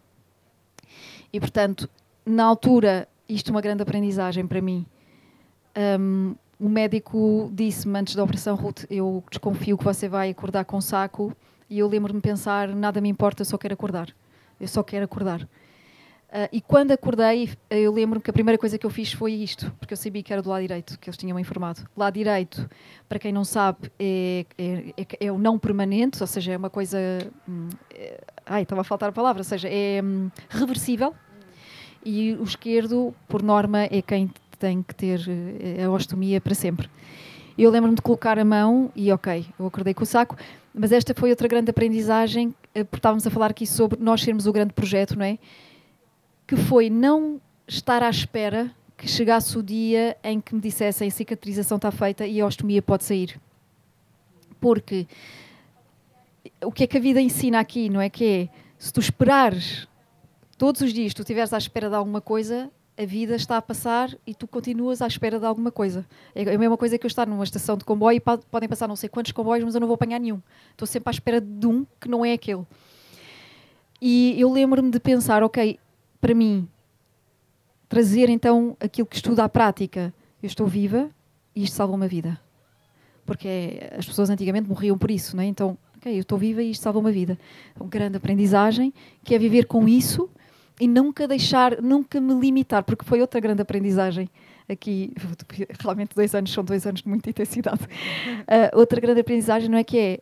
E 1.32 1.40
portanto, 1.40 1.90
na 2.26 2.44
altura, 2.44 3.08
isto 3.28 3.50
é 3.50 3.52
uma 3.52 3.62
grande 3.62 3.82
aprendizagem 3.84 4.46
para 4.46 4.62
mim. 4.62 4.86
Um, 6.00 6.36
o 6.60 6.68
médico 6.68 7.50
disse-me 7.54 8.00
antes 8.00 8.16
da 8.16 8.24
operação, 8.24 8.56
Ruth, 8.56 8.84
eu 8.90 9.24
desconfio 9.30 9.78
que 9.78 9.84
você 9.84 10.10
vai 10.10 10.30
acordar 10.30 10.66
com 10.66 10.82
saco. 10.82 11.36
E 11.70 11.80
eu 11.80 11.88
lembro-me 11.88 12.20
pensar, 12.20 12.68
nada 12.70 13.00
me 13.00 13.10
importa, 13.10 13.42
eu 13.42 13.46
só 13.46 13.58
quero 13.58 13.76
acordar. 13.76 14.10
Eu 14.60 14.68
só 14.68 14.84
quero 14.84 15.06
acordar. 15.06 15.48
Uh, 16.30 16.48
e 16.52 16.62
quando 16.62 16.92
acordei, 16.92 17.50
eu 17.72 17.92
lembro-me 17.92 18.24
que 18.24 18.30
a 18.30 18.34
primeira 18.34 18.56
coisa 18.56 18.78
que 18.78 18.86
eu 18.86 18.90
fiz 18.92 19.12
foi 19.12 19.34
isto, 19.34 19.72
porque 19.80 19.94
eu 19.94 19.98
sabia 19.98 20.22
que 20.22 20.32
era 20.32 20.44
do 20.44 20.50
lado 20.50 20.62
direito, 20.62 21.00
que 21.00 21.10
eles 21.10 21.18
tinham 21.18 21.40
informado. 21.40 21.82
Lado 21.98 22.14
direito, 22.14 22.70
para 23.08 23.18
quem 23.18 23.32
não 23.34 23.44
sabe, 23.44 23.92
é, 23.98 24.46
é, 24.56 24.94
é, 24.96 25.26
é 25.28 25.32
o 25.32 25.40
não 25.40 25.58
permanente, 25.58 26.22
ou 26.22 26.28
seja, 26.28 26.52
é 26.52 26.58
uma 26.58 26.70
coisa. 26.70 27.00
Hum, 27.48 27.70
é, 27.92 28.22
ai, 28.46 28.62
estava 28.62 28.82
a 28.82 28.84
faltar 28.84 29.10
a 29.10 29.12
palavra, 29.12 29.40
ou 29.40 29.44
seja, 29.44 29.68
é 29.68 30.02
hum, 30.04 30.30
reversível. 30.50 31.16
E 32.06 32.34
o 32.34 32.44
esquerdo, 32.44 33.14
por 33.28 33.42
norma, 33.42 33.86
é 33.86 34.02
quem 34.02 34.32
tem 34.60 34.84
que 34.84 34.94
ter 34.94 35.22
eh, 35.28 35.84
a 35.84 35.90
ostomia 35.90 36.40
para 36.40 36.54
sempre. 36.54 36.90
Eu 37.58 37.72
lembro-me 37.72 37.96
de 37.96 38.02
colocar 38.02 38.38
a 38.38 38.46
mão 38.46 38.92
e, 38.96 39.12
ok, 39.12 39.46
eu 39.58 39.66
acordei 39.66 39.94
com 39.94 40.04
o 40.04 40.06
saco, 40.06 40.36
mas 40.74 40.92
esta 40.92 41.14
foi 41.14 41.30
outra 41.30 41.48
grande 41.48 41.72
aprendizagem, 41.72 42.54
eh, 42.76 42.84
porque 42.84 43.00
estávamos 43.00 43.26
a 43.26 43.30
falar 43.30 43.52
aqui 43.52 43.66
sobre 43.66 44.00
nós 44.02 44.22
sermos 44.22 44.46
o 44.46 44.54
grande 44.54 44.74
projeto, 44.74 45.18
não 45.18 45.26
é? 45.26 45.40
Que 46.50 46.56
foi 46.56 46.90
não 46.90 47.40
estar 47.68 48.02
à 48.02 48.10
espera 48.10 48.74
que 48.98 49.08
chegasse 49.08 49.56
o 49.56 49.62
dia 49.62 50.18
em 50.24 50.42
que 50.42 50.56
me 50.56 50.60
dissessem 50.60 51.08
a 51.08 51.12
cicatrização 51.12 51.76
está 51.76 51.92
feita 51.92 52.26
e 52.26 52.42
a 52.42 52.46
ostomia 52.48 52.82
pode 52.82 53.04
sair. 53.04 53.40
Porque 54.60 55.06
o 56.66 56.72
que 56.72 56.86
é 56.86 56.88
que 56.88 56.98
a 56.98 57.00
vida 57.00 57.22
ensina 57.22 57.60
aqui, 57.60 57.88
não 57.88 58.02
é? 58.02 58.10
Que 58.10 58.26
é, 58.26 58.50
se 58.80 58.92
tu 58.92 59.00
esperares 59.00 59.88
todos 60.58 60.82
os 60.82 60.92
dias, 60.92 61.14
tu 61.14 61.22
estiveres 61.22 61.54
à 61.54 61.58
espera 61.60 61.88
de 61.88 61.94
alguma 61.94 62.20
coisa, 62.20 62.72
a 62.98 63.06
vida 63.06 63.36
está 63.36 63.58
a 63.58 63.62
passar 63.62 64.10
e 64.26 64.34
tu 64.34 64.48
continuas 64.48 65.04
à 65.04 65.08
espera 65.08 65.40
de 65.40 65.46
alguma 65.46 65.72
coisa. 65.72 66.04
É 66.34 66.56
a 66.56 66.58
mesma 66.58 66.78
coisa 66.78 66.98
que 66.98 67.06
eu 67.06 67.10
estar 67.10 67.28
numa 67.28 67.44
estação 67.44 67.78
de 67.78 67.86
comboio 67.86 68.18
e 68.18 68.20
podem 68.20 68.68
passar 68.68 68.88
não 68.88 68.96
sei 68.96 69.08
quantos 69.08 69.34
comboios, 69.34 69.64
mas 69.64 69.76
eu 69.76 69.82
não 69.82 69.88
vou 69.88 69.94
apanhar 69.94 70.20
nenhum. 70.20 70.42
Estou 70.72 70.88
sempre 70.88 71.12
à 71.12 71.12
espera 71.12 71.40
de 71.40 71.68
um 71.68 71.86
que 72.02 72.10
não 72.10 72.26
é 72.26 72.34
aquele. 72.34 72.66
E 74.02 74.34
eu 74.42 74.52
lembro-me 74.52 74.90
de 74.90 75.00
pensar, 75.00 75.44
ok, 75.44 75.78
para 76.20 76.34
mim, 76.34 76.68
trazer 77.88 78.30
então 78.30 78.78
aquilo 78.80 79.08
que 79.08 79.16
estudo 79.16 79.40
à 79.40 79.50
prática. 79.50 80.14
Eu 80.42 80.48
estou 80.48 80.68
viva 80.68 81.10
e 81.56 81.64
isto 81.64 81.76
salva 81.76 81.94
uma 81.94 82.08
vida. 82.08 82.40
Porque 83.26 83.82
as 83.98 84.06
pessoas 84.06 84.30
antigamente 84.30 84.70
morriam 84.70 84.98
por 84.98 85.12
isso, 85.12 85.36
não 85.36 85.44
é? 85.44 85.48
Então, 85.48 85.78
ok, 85.98 86.16
eu 86.16 86.22
estou 86.22 86.38
viva 86.38 86.64
e 86.64 86.72
isto 86.72 86.82
salva 86.82 87.00
uma 87.00 87.12
vida. 87.12 87.38
É 87.76 87.82
uma 87.82 87.90
grande 87.90 88.18
aprendizagem, 88.18 88.94
que 89.24 89.36
é 89.36 89.40
viver 89.40 89.66
com 89.66 89.88
isso 89.88 90.30
e 90.80 90.88
nunca 90.88 91.28
deixar, 91.28 91.82
nunca 91.82 92.22
me 92.22 92.34
limitar, 92.34 92.84
porque 92.84 93.04
foi 93.04 93.20
outra 93.20 93.40
grande 93.40 93.62
aprendizagem 93.62 94.30
aqui. 94.68 95.14
Realmente, 95.80 96.16
dois 96.16 96.34
anos 96.34 96.52
são 96.52 96.64
dois 96.64 96.86
anos 96.88 97.02
de 97.02 97.10
muita 97.10 97.30
intensidade. 97.30 97.84
Uh, 97.84 98.78
outra 98.80 99.02
grande 99.02 99.20
aprendizagem 99.20 99.70
não 99.70 99.78
é 99.78 99.84
que 99.84 99.98
é 99.98 100.20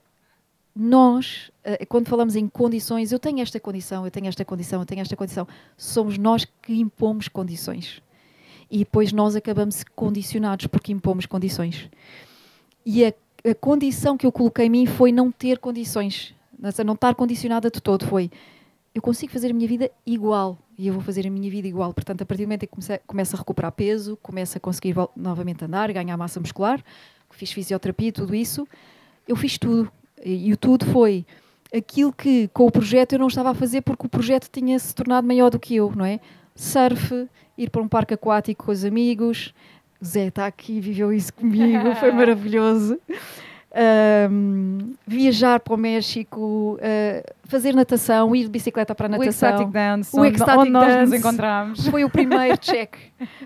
nós, 0.77 1.51
uh, 1.65 1.85
quando 1.87 2.07
falamos 2.07 2.35
em 2.35 2.47
condições, 2.47 3.11
eu 3.11 3.19
tenho 3.19 3.41
esta 3.41 3.59
condição, 3.59 4.05
eu 4.05 4.11
tenho 4.11 4.27
esta 4.27 4.45
condição, 4.45 4.81
eu 4.81 4.85
tenho 4.85 5.01
esta 5.01 5.15
condição, 5.15 5.47
somos 5.75 6.17
nós 6.17 6.45
que 6.61 6.79
impomos 6.79 7.27
condições. 7.27 8.01
E 8.69 8.79
depois 8.79 9.11
nós 9.11 9.35
acabamos 9.35 9.83
condicionados 9.95 10.67
porque 10.67 10.91
impomos 10.91 11.25
condições. 11.25 11.89
E 12.85 13.05
a, 13.05 13.13
a 13.49 13.55
condição 13.55 14.17
que 14.17 14.25
eu 14.25 14.31
coloquei 14.31 14.65
em 14.65 14.69
mim 14.69 14.85
foi 14.85 15.11
não 15.11 15.31
ter 15.31 15.57
condições, 15.57 16.35
não 16.85 16.93
estar 16.93 17.15
condicionada 17.15 17.71
de 17.71 17.81
todo. 17.81 18.05
Foi 18.05 18.29
eu 18.97 19.01
consigo 19.01 19.31
fazer 19.31 19.51
a 19.51 19.53
minha 19.53 19.67
vida 19.67 19.91
igual 20.05 20.57
e 20.77 20.87
eu 20.87 20.93
vou 20.93 21.03
fazer 21.03 21.25
a 21.27 21.29
minha 21.29 21.49
vida 21.51 21.67
igual. 21.67 21.93
Portanto, 21.93 22.23
a 22.23 22.25
partir 22.25 22.43
do 22.43 22.47
momento 22.47 22.63
em 22.63 22.67
que 22.67 22.99
começo 23.05 23.35
a 23.35 23.39
recuperar 23.39 23.71
peso, 23.71 24.17
começo 24.23 24.57
a 24.57 24.59
conseguir 24.59 24.95
novamente 25.15 25.63
andar, 25.63 25.91
ganhar 25.93 26.17
massa 26.17 26.39
muscular, 26.39 26.83
fiz 27.29 27.51
fisioterapia, 27.51 28.11
tudo 28.11 28.33
isso, 28.33 28.67
eu 29.27 29.35
fiz 29.35 29.57
tudo. 29.57 29.91
E, 30.27 30.49
e 30.49 30.53
o 30.53 30.57
tudo 30.57 30.85
foi 30.87 31.25
aquilo 31.73 32.11
que 32.11 32.49
com 32.49 32.65
o 32.65 32.71
projeto 32.71 33.13
eu 33.13 33.19
não 33.19 33.27
estava 33.27 33.51
a 33.51 33.53
fazer 33.53 33.81
porque 33.81 34.05
o 34.05 34.09
projeto 34.09 34.49
tinha 34.51 34.77
se 34.77 34.93
tornado 34.93 35.25
maior 35.25 35.49
do 35.49 35.57
que 35.57 35.75
eu, 35.75 35.91
não 35.95 36.03
é? 36.03 36.19
Surf, 36.53 37.27
ir 37.57 37.69
para 37.69 37.81
um 37.81 37.87
parque 37.87 38.13
aquático 38.13 38.65
com 38.65 38.71
os 38.71 38.83
amigos. 38.83 39.53
Zé 40.03 40.27
está 40.27 40.45
aqui, 40.45 40.79
viveu 40.79 41.13
isso 41.13 41.33
comigo, 41.33 41.95
foi 41.95 42.11
maravilhoso 42.13 42.99
um, 43.77 44.95
viajar 45.05 45.59
para 45.59 45.73
o 45.73 45.77
México, 45.77 46.79
uh, 46.79 47.33
fazer 47.43 47.75
natação, 47.75 48.35
ir 48.35 48.43
de 48.43 48.49
bicicleta 48.49 48.95
para 48.95 49.05
a 49.05 49.09
natação. 49.09 49.49
O 49.49 49.51
Ecstatic 49.51 49.71
Dance, 49.71 50.19
o 50.19 50.25
ecstatic 50.25 50.59
onde, 50.59 50.69
nós 50.71 51.09
nos 51.09 51.13
encontramos. 51.13 51.87
Foi 51.87 52.03
o 52.03 52.09
primeiro 52.09 52.57
check, 52.57 52.95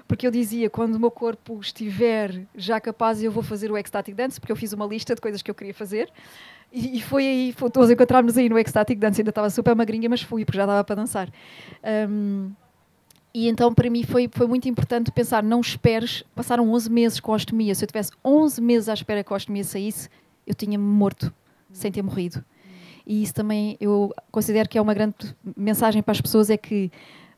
porque 0.08 0.26
eu 0.26 0.32
dizia, 0.32 0.70
quando 0.70 0.96
o 0.96 1.00
meu 1.00 1.12
corpo 1.12 1.60
estiver 1.60 2.42
já 2.56 2.80
capaz, 2.80 3.22
eu 3.22 3.32
vou 3.32 3.44
fazer 3.44 3.72
o 3.72 3.78
Ecstatic 3.78 4.16
Dance, 4.16 4.40
porque 4.40 4.52
eu 4.52 4.56
fiz 4.56 4.72
uma 4.74 4.86
lista 4.86 5.14
de 5.14 5.22
coisas 5.22 5.42
que 5.42 5.52
eu 5.52 5.56
queria 5.56 5.74
fazer. 5.74 6.10
E, 6.72 6.98
e 6.98 7.02
foi 7.02 7.28
aí, 7.28 7.56
todos 7.74 7.90
encontrarmos 7.90 8.38
aí 8.38 8.48
no 8.48 8.58
Ecstatic 8.58 8.98
Dance, 8.98 9.22
ainda 9.22 9.30
estava 9.30 9.50
super 9.50 9.76
magrinha, 9.76 10.10
mas 10.10 10.22
fui, 10.22 10.46
porque 10.46 10.58
já 10.58 10.66
dava 10.66 10.84
para 10.84 10.96
dançar. 10.96 11.30
Um, 12.10 12.52
e 13.34 13.48
então 13.48 13.74
para 13.74 13.90
mim 13.90 14.04
foi, 14.04 14.30
foi 14.32 14.46
muito 14.46 14.68
importante 14.68 15.12
pensar, 15.12 15.42
não 15.42 15.62
esperes, 15.62 16.24
passaram 16.36 16.70
11 16.70 16.90
meses 16.90 17.20
com 17.20 17.32
a 17.32 17.36
ostomia, 17.36 17.74
se 17.74 17.84
eu 17.84 17.88
tivesse 17.88 18.12
11 18.24 18.62
meses 18.62 18.90
à 18.90 18.94
espera 18.94 19.24
que 19.24 19.32
a 19.32 19.36
ostomia 19.36 19.64
saísse, 19.64 20.10
eu 20.46 20.54
tinha-me 20.54 20.84
morto, 20.84 21.34
sem 21.72 21.92
ter 21.92 22.02
morrido. 22.02 22.44
E 23.06 23.24
isso 23.24 23.34
também 23.34 23.78
eu 23.80 24.14
considero 24.32 24.68
que 24.68 24.78
é 24.78 24.82
uma 24.82 24.94
grande 24.94 25.16
mensagem 25.56 26.04
para 26.04 26.12
as 26.12 26.22
pessoas, 26.22 26.50
é 26.50 26.58
que 26.58 26.92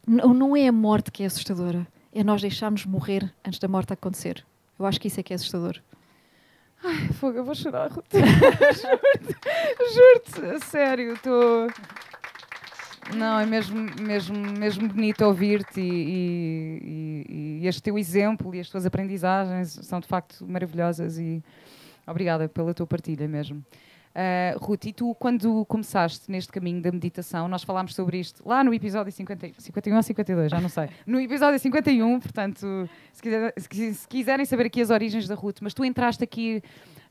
não 0.05 0.55
é 0.57 0.67
a 0.67 0.71
morte 0.71 1.11
que 1.11 1.23
é 1.23 1.25
assustadora, 1.25 1.87
é 2.11 2.23
nós 2.23 2.41
deixarmos 2.41 2.85
morrer 2.85 3.31
antes 3.45 3.59
da 3.59 3.67
morte 3.67 3.93
acontecer. 3.93 4.43
Eu 4.77 4.85
acho 4.85 4.99
que 4.99 5.07
isso 5.07 5.19
é 5.19 5.23
que 5.23 5.31
é 5.31 5.35
assustador. 5.35 5.79
Ai, 6.83 7.07
fogo, 7.13 7.37
eu 7.37 7.45
vou 7.45 7.55
chorar, 7.55 7.89
Ruth. 7.89 8.11
Juro-te, 8.13 10.41
juro-te, 10.41 10.65
sério, 10.65 11.13
estou. 11.13 11.67
Não, 13.15 13.39
é 13.39 13.45
mesmo, 13.45 13.79
mesmo, 14.01 14.35
mesmo 14.35 14.87
bonito 14.87 15.23
ouvir-te 15.25 15.79
e, 15.79 17.25
e, 17.29 17.59
e, 17.61 17.67
este 17.67 17.81
teu 17.81 17.97
exemplo 17.97 18.53
e 18.55 18.59
as 18.59 18.69
tuas 18.69 18.85
aprendizagens 18.85 19.79
são 19.83 19.99
de 19.99 20.07
facto 20.07 20.45
maravilhosas 20.47 21.17
e 21.17 21.43
obrigada 22.07 22.47
pela 22.49 22.73
tua 22.73 22.87
partilha 22.87 23.27
mesmo. 23.27 23.63
Uh, 24.13 24.63
Ruth, 24.63 24.85
e 24.85 24.93
tu, 24.93 25.15
quando 25.15 25.65
começaste 25.65 26.29
neste 26.29 26.51
caminho 26.51 26.79
da 26.79 26.91
meditação, 26.91 27.47
nós 27.47 27.63
falámos 27.63 27.95
sobre 27.95 28.19
isto 28.19 28.47
lá 28.47 28.63
no 28.63 28.71
episódio 28.71 29.11
50, 29.11 29.53
51 29.57 29.95
ou 29.95 30.03
52, 30.03 30.51
já 30.51 30.61
não 30.61 30.69
sei. 30.69 30.89
No 31.07 31.19
episódio 31.19 31.59
51, 31.59 32.19
portanto, 32.19 32.87
se, 33.11 33.21
quiser, 33.21 33.53
se 33.57 34.07
quiserem 34.07 34.45
saber 34.45 34.67
aqui 34.67 34.81
as 34.81 34.91
origens 34.91 35.27
da 35.27 35.33
Ruth, 35.33 35.57
mas 35.61 35.73
tu 35.73 35.83
entraste 35.83 36.23
aqui 36.23 36.61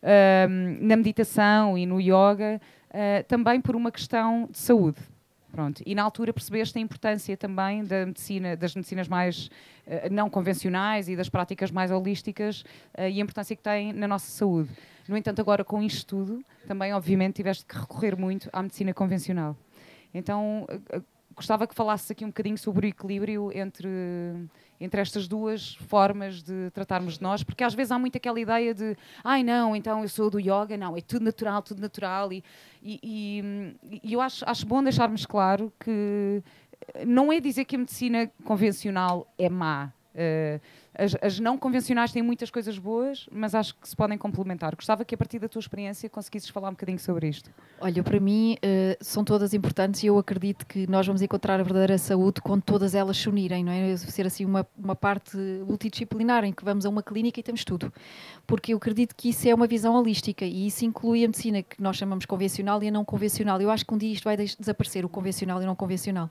uh, 0.01 0.49
na 0.81 0.97
meditação 0.97 1.77
e 1.77 1.87
no 1.87 2.01
yoga 2.01 2.61
uh, 2.91 3.25
também 3.27 3.61
por 3.61 3.75
uma 3.75 3.91
questão 3.91 4.49
de 4.49 4.59
saúde. 4.59 4.99
Pronto. 5.51 5.83
E 5.85 5.97
na 5.97 6.05
altura 6.05 6.33
percebeste 6.33 6.79
a 6.79 6.81
importância 6.81 7.37
também 7.37 7.85
da 7.85 8.07
medicina, 8.07 8.57
das 8.57 8.75
medicinas 8.75 9.07
mais 9.07 9.51
não 10.11 10.31
convencionais 10.31 11.11
e 11.11 11.17
das 11.17 11.29
práticas 11.29 11.71
mais 11.71 11.91
holísticas 11.91 12.65
e 12.97 13.03
a 13.03 13.23
importância 13.23 13.55
que 13.55 13.63
têm 13.63 13.93
na 13.93 14.09
nossa 14.09 14.31
saúde. 14.31 14.71
No 15.09 15.17
entanto, 15.17 15.41
agora 15.41 15.65
com 15.65 15.83
isto 15.83 16.07
tudo, 16.07 16.45
também 16.67 16.93
obviamente 16.93 17.37
tiveste 17.37 17.65
que 17.65 17.77
recorrer 17.77 18.17
muito 18.17 18.49
à 18.53 18.63
medicina 18.63 18.95
convencional. 18.95 19.57
Então, 20.15 20.67
uh, 20.95 21.03
gostava 21.35 21.67
que 21.67 21.75
falasses 21.75 22.11
aqui 22.11 22.25
um 22.25 22.29
bocadinho 22.29 22.59
sobre 22.59 22.87
o 22.87 22.89
equilíbrio 22.89 23.51
entre, 23.53 23.89
entre 24.81 25.01
estas 25.01 25.27
duas 25.27 25.75
formas 25.89 26.43
de 26.43 26.71
tratarmos 26.71 27.15
de 27.15 27.23
nós, 27.23 27.43
porque 27.43 27.65
às 27.65 27.75
vezes 27.75 27.91
há 27.91 27.99
muito 27.99 28.17
aquela 28.17 28.39
ideia 28.39 28.75
de 28.75 28.97
ai 29.25 29.43
não, 29.43 29.75
então 29.75 30.03
eu 30.03 30.09
sou 30.09 30.31
do 30.31 30.39
yoga, 30.39 30.77
não, 30.77 30.97
é 30.97 31.01
tudo 31.01 31.25
natural, 31.25 31.63
tudo 31.63 31.81
natural, 31.81 32.33
e, 32.33 32.45
e, 32.83 33.01
e, 33.03 34.01
e 34.05 34.13
eu 34.13 34.21
acho, 34.21 34.45
acho 34.49 34.67
bom 34.67 34.83
deixarmos 34.83 35.27
claro 35.27 35.73
que 35.81 36.43
não 37.07 37.33
é 37.33 37.41
dizer 37.41 37.65
que 37.65 37.77
a 37.77 37.79
medicina 37.79 38.31
convencional 38.45 39.33
é 39.39 39.49
má. 39.49 39.93
Uh, 40.15 40.61
as, 40.95 41.17
as, 41.23 41.41
não 41.41 41.57
convencionais 41.57 42.13
têm 42.13 42.23
muitas 42.23 42.51
coisas 42.51 42.79
boas, 42.79 43.27
mas 43.33 43.55
acho 43.55 43.75
que 43.75 43.89
se 43.89 43.97
podem 43.97 44.19
complementar. 44.19 44.77
Gostava 44.77 45.05
que, 45.05 45.15
a 45.15 45.19
partir 45.19 45.39
da 45.39 45.49
tua 45.49 45.61
experiência, 45.61 46.09
conseguisses 46.09 46.51
falar 46.51 46.69
um 46.69 46.73
bocadinho 46.73 46.99
sobre 46.99 47.29
isto. 47.29 47.51
Olha, 47.81 48.03
para 48.03 48.21
mim, 48.21 48.57
uh, 48.57 48.97
são 49.01 49.25
todas 49.25 49.55
importantes 49.55 50.03
e 50.03 50.07
eu 50.07 50.19
acredito 50.19 50.67
que 50.67 50.87
nós 50.87 51.07
vamos 51.07 51.23
encontrar 51.23 51.59
a 51.59 51.63
verdadeira 51.63 51.97
saúde 51.97 52.43
quando 52.43 52.63
todas 52.63 52.95
elas 52.95 53.17
se 53.17 53.29
unirem, 53.29 53.65
não 53.65 53.73
é? 53.73 53.97
Ser 53.97 54.27
assim 54.27 54.45
uma, 54.45 54.67
uma 54.77 54.95
parte 54.95 55.37
multidisciplinar 55.67 56.45
em 56.45 56.53
que 56.53 56.65
vamos 56.65 56.85
a 56.85 56.91
uma 56.91 57.03
clínica 57.03 57.41
e 57.41 57.43
temos 57.43 57.65
tudo. 57.65 57.93
Porque 58.47 58.75
eu 58.75 58.77
acredito 58.77 59.15
que 59.17 59.31
isso 59.31 59.49
é 59.49 59.55
uma 59.55 59.67
visão 59.67 59.95
holística 59.95 60.45
e 60.45 60.67
isso 60.67 60.85
inclui 60.85 61.25
a 61.25 61.29
medicina 61.29 61.63
que 61.63 61.81
nós 61.81 61.97
chamamos 61.97 62.27
convencional 62.27 62.83
e 62.83 62.89
a 62.89 62.91
não 62.91 63.05
convencional. 63.05 63.61
Eu 63.63 63.71
acho 63.71 63.87
que 63.87 63.95
um 63.95 63.99
dia 63.99 64.13
isto 64.13 64.25
vai 64.25 64.37
desaparecer, 64.37 65.07
o 65.07 65.09
convencional 65.09 65.61
e 65.61 65.65
o 65.65 65.67
não 65.67 65.77
convencional. 65.77 66.31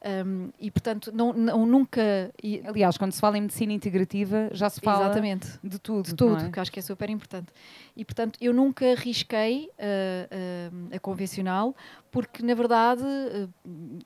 Um, 0.00 0.50
e 0.60 0.70
portanto, 0.70 1.10
não, 1.12 1.32
não, 1.32 1.66
nunca. 1.66 2.32
E, 2.42 2.62
Aliás, 2.64 2.96
quando 2.96 3.10
se 3.10 3.20
fala 3.20 3.36
em 3.36 3.40
medicina 3.40 3.72
integrativa, 3.72 4.48
já 4.52 4.70
se 4.70 4.80
fala 4.80 5.06
exatamente, 5.06 5.58
de 5.62 5.78
tudo. 5.78 6.06
De 6.06 6.14
tudo, 6.14 6.44
é? 6.44 6.50
que 6.50 6.60
acho 6.60 6.70
que 6.70 6.78
é 6.78 6.82
super 6.82 7.10
importante. 7.10 7.52
E 7.96 8.04
portanto, 8.04 8.38
eu 8.40 8.54
nunca 8.54 8.92
arrisquei 8.92 9.68
uh, 9.76 10.72
uh, 10.72 10.96
a 10.96 11.00
convencional, 11.00 11.74
porque 12.12 12.44
na 12.44 12.54
verdade 12.54 13.02
uh, 13.02 13.50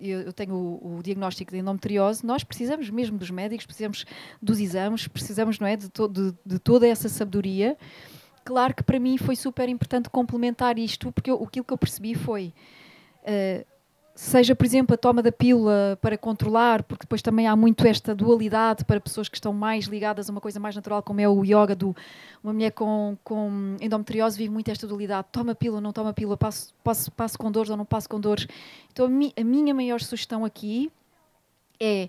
eu, 0.01 0.23
eu, 0.23 0.33
tenho 0.33 0.55
o, 0.55 0.97
o, 0.97 1.03
diagnóstico 1.03 1.53
de 1.53 1.59
endometriose. 1.59 2.25
Nós 2.25 2.43
precisamos 2.43 2.89
mesmo 2.89 3.19
dos 3.19 3.31
médicos, 3.31 3.67
precisamos 3.67 4.07
dos 4.41 4.61
exames, 4.61 5.07
precisamos 5.07 5.59
não 5.61 5.67
é, 5.67 5.77
de, 5.77 5.91
to, 5.91 6.09
de, 6.09 6.35
de 6.45 6.59
toda 6.59 6.89
essa 6.89 7.09
sabedoria. 7.09 7.77
Claro 8.45 8.75
que 8.75 8.83
para 8.83 8.99
mim 8.99 9.19
foi 9.19 9.37
super 9.37 9.69
importante 9.69 10.09
complementar 10.09 10.79
isto, 10.79 11.13
porque 11.13 11.31
eu, 11.31 11.43
aquilo 11.45 11.65
que 11.67 11.73
eu 11.73 11.79
percebi 11.79 12.15
foi. 12.15 12.55
Uh, 13.25 13.72
seja, 14.15 14.55
por 14.55 14.67
exemplo, 14.67 14.95
a 14.95 14.99
toma 14.99 15.23
da 15.23 15.33
pílula 15.33 15.99
para 16.01 16.19
controlar, 16.19 16.83
porque 16.83 17.05
depois 17.05 17.23
também 17.23 17.47
há 17.47 17.57
muito 17.57 17.87
esta 17.87 18.15
dualidade 18.15 18.85
para 18.85 19.01
pessoas 19.01 19.29
que 19.29 19.37
estão 19.37 19.53
mais 19.53 19.87
ligadas 19.87 20.29
a 20.29 20.33
uma 20.33 20.41
coisa 20.41 20.61
mais 20.61 20.77
natural, 20.77 21.03
como 21.03 21.21
é 21.21 21.29
o 21.29 21.45
yoga, 21.45 21.75
do, 21.75 21.97
uma 22.43 22.53
mulher 22.53 22.73
com, 22.73 23.17
com 23.25 23.77
endometriose 23.81 24.37
vive 24.37 24.51
muito 24.51 24.71
esta 24.71 24.87
dualidade, 24.87 25.29
toma 25.33 25.55
pílula, 25.55 25.81
não 25.81 25.93
toma 25.93 26.13
pílula, 26.13 26.37
passo, 26.37 26.75
passo, 26.85 27.11
passo 27.13 27.39
com 27.39 27.51
dores 27.51 27.71
ou 27.71 27.77
não 27.77 27.85
passo 27.85 28.09
com 28.09 28.21
dores. 28.21 28.47
Então 28.93 29.07
a, 29.07 29.09
mi, 29.09 29.33
a 29.37 29.45
minha 29.45 29.75
maior 29.75 30.01
sugestão 30.01 30.45
aqui 30.45 30.91
é 31.81 32.09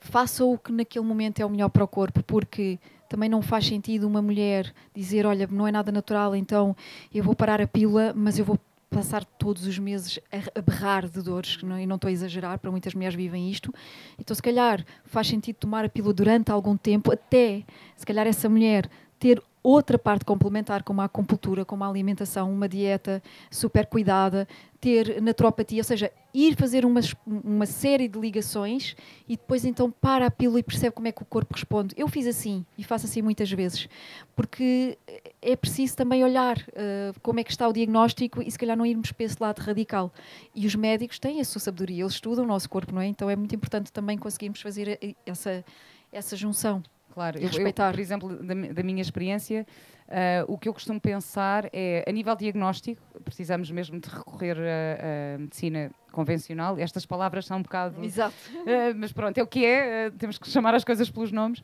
faça 0.00 0.44
o 0.44 0.58
que 0.58 0.72
naquele 0.72 1.04
momento 1.04 1.40
é 1.40 1.46
o 1.46 1.50
melhor 1.50 1.68
para 1.68 1.84
o 1.84 1.88
corpo, 1.88 2.22
porque 2.22 2.78
também 3.08 3.28
não 3.28 3.40
faz 3.40 3.66
sentido 3.66 4.06
uma 4.06 4.20
mulher 4.20 4.72
dizer, 4.94 5.26
olha, 5.26 5.48
não 5.50 5.66
é 5.66 5.72
nada 5.72 5.92
natural, 5.92 6.34
então 6.34 6.76
eu 7.14 7.22
vou 7.22 7.34
parar 7.34 7.60
a 7.60 7.66
pílula, 7.66 8.12
mas 8.14 8.38
eu 8.38 8.44
vou 8.44 8.58
passar 8.90 9.24
todos 9.24 9.66
os 9.66 9.78
meses 9.78 10.18
a, 10.54 10.60
berrar 10.60 11.08
de 11.08 11.22
dores, 11.22 11.62
não, 11.62 11.78
e 11.78 11.86
não 11.86 11.96
estou 11.96 12.08
a 12.08 12.12
exagerar, 12.12 12.58
para 12.58 12.70
muitas 12.70 12.94
mulheres 12.94 13.16
vivem 13.16 13.50
isto. 13.50 13.72
Então, 14.18 14.34
se 14.34 14.42
calhar, 14.42 14.84
faz 15.04 15.26
sentido 15.26 15.56
tomar 15.56 15.84
a 15.84 15.88
pílula 15.88 16.14
durante 16.14 16.50
algum 16.50 16.76
tempo, 16.76 17.12
até, 17.12 17.64
se 17.96 18.06
calhar, 18.06 18.26
essa 18.26 18.48
mulher 18.48 18.88
ter 19.18 19.42
outra 19.66 19.98
parte 19.98 20.24
complementar, 20.24 20.84
como 20.84 21.00
a 21.00 21.04
acupuntura, 21.06 21.64
como 21.64 21.82
a 21.82 21.88
alimentação, 21.88 22.52
uma 22.52 22.68
dieta 22.68 23.20
super 23.50 23.84
cuidada, 23.86 24.46
ter 24.80 25.20
naturopatia, 25.20 25.80
ou 25.80 25.84
seja, 25.84 26.12
ir 26.32 26.54
fazer 26.54 26.84
uma, 26.84 27.00
uma 27.26 27.66
série 27.66 28.06
de 28.06 28.16
ligações 28.16 28.94
e 29.28 29.36
depois 29.36 29.64
então 29.64 29.90
para 29.90 30.26
a 30.26 30.30
pílula 30.30 30.60
e 30.60 30.62
percebe 30.62 30.94
como 30.94 31.08
é 31.08 31.12
que 31.12 31.20
o 31.20 31.24
corpo 31.24 31.52
responde. 31.52 31.96
Eu 31.98 32.06
fiz 32.06 32.28
assim 32.28 32.64
e 32.78 32.84
faço 32.84 33.06
assim 33.06 33.22
muitas 33.22 33.50
vezes, 33.50 33.88
porque 34.36 34.96
é 35.42 35.56
preciso 35.56 35.96
também 35.96 36.22
olhar 36.22 36.58
uh, 36.58 37.18
como 37.20 37.40
é 37.40 37.44
que 37.44 37.50
está 37.50 37.66
o 37.66 37.72
diagnóstico 37.72 38.40
e 38.40 38.48
se 38.48 38.56
calhar 38.56 38.76
não 38.76 38.86
irmos 38.86 39.10
para 39.10 39.26
esse 39.26 39.36
lado 39.40 39.58
radical. 39.58 40.12
E 40.54 40.64
os 40.64 40.76
médicos 40.76 41.18
têm 41.18 41.40
a 41.40 41.44
sua 41.44 41.60
sabedoria, 41.60 42.04
eles 42.04 42.12
estudam 42.12 42.44
o 42.44 42.48
nosso 42.48 42.70
corpo, 42.70 42.94
não 42.94 43.00
é? 43.00 43.06
Então 43.08 43.28
é 43.28 43.34
muito 43.34 43.54
importante 43.56 43.92
também 43.92 44.16
conseguirmos 44.16 44.60
fazer 44.60 45.16
essa, 45.26 45.64
essa 46.12 46.36
junção. 46.36 46.84
Claro, 47.16 47.38
eu, 47.38 47.48
eu, 47.48 47.72
por 47.72 47.98
exemplo, 47.98 48.36
da, 48.36 48.54
da 48.74 48.82
minha 48.82 49.00
experiência, 49.00 49.66
uh, 50.06 50.52
o 50.52 50.58
que 50.58 50.68
eu 50.68 50.74
costumo 50.74 51.00
pensar 51.00 51.66
é, 51.72 52.04
a 52.06 52.12
nível 52.12 52.36
diagnóstico, 52.36 53.00
precisamos 53.24 53.70
mesmo 53.70 53.98
de 53.98 54.06
recorrer 54.06 54.58
à 54.58 55.38
medicina 55.38 55.90
convencional. 56.12 56.78
Estas 56.78 57.06
palavras 57.06 57.46
são 57.46 57.56
um 57.56 57.62
bocado. 57.62 58.04
Exato. 58.04 58.34
Uh, 58.52 58.92
mas 59.00 59.14
pronto, 59.14 59.38
é 59.38 59.42
o 59.42 59.46
que 59.46 59.64
é, 59.64 60.08
uh, 60.08 60.10
temos 60.10 60.36
que 60.36 60.46
chamar 60.50 60.74
as 60.74 60.84
coisas 60.84 61.08
pelos 61.08 61.32
nomes. 61.32 61.62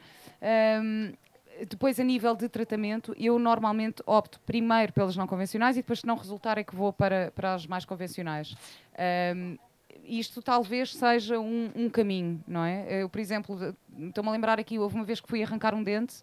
Um, 0.82 1.12
depois, 1.68 2.00
a 2.00 2.02
nível 2.02 2.34
de 2.34 2.48
tratamento, 2.48 3.14
eu 3.18 3.38
normalmente 3.38 4.02
opto 4.06 4.40
primeiro 4.46 4.90
pelas 4.94 5.16
não 5.16 5.26
convencionais 5.26 5.76
e 5.76 5.80
depois, 5.80 6.00
se 6.00 6.06
não 6.06 6.16
resultar, 6.16 6.56
é 6.56 6.64
que 6.64 6.74
vou 6.74 6.94
para, 6.94 7.30
para 7.32 7.52
as 7.52 7.66
mais 7.66 7.84
convencionais. 7.84 8.56
Um, 9.36 9.58
isto 10.04 10.42
talvez 10.42 10.94
seja 10.94 11.38
um, 11.38 11.70
um, 11.74 11.90
caminho, 11.90 12.42
não 12.46 12.64
é? 12.64 13.02
Eu, 13.02 13.08
por 13.08 13.20
exemplo, 13.20 13.74
estou-me 13.98 14.28
a 14.28 14.32
lembrar 14.32 14.58
aqui, 14.58 14.78
houve 14.78 14.94
uma 14.94 15.04
vez 15.04 15.20
que 15.20 15.28
fui 15.28 15.42
arrancar 15.42 15.74
um 15.74 15.82
dente 15.82 16.22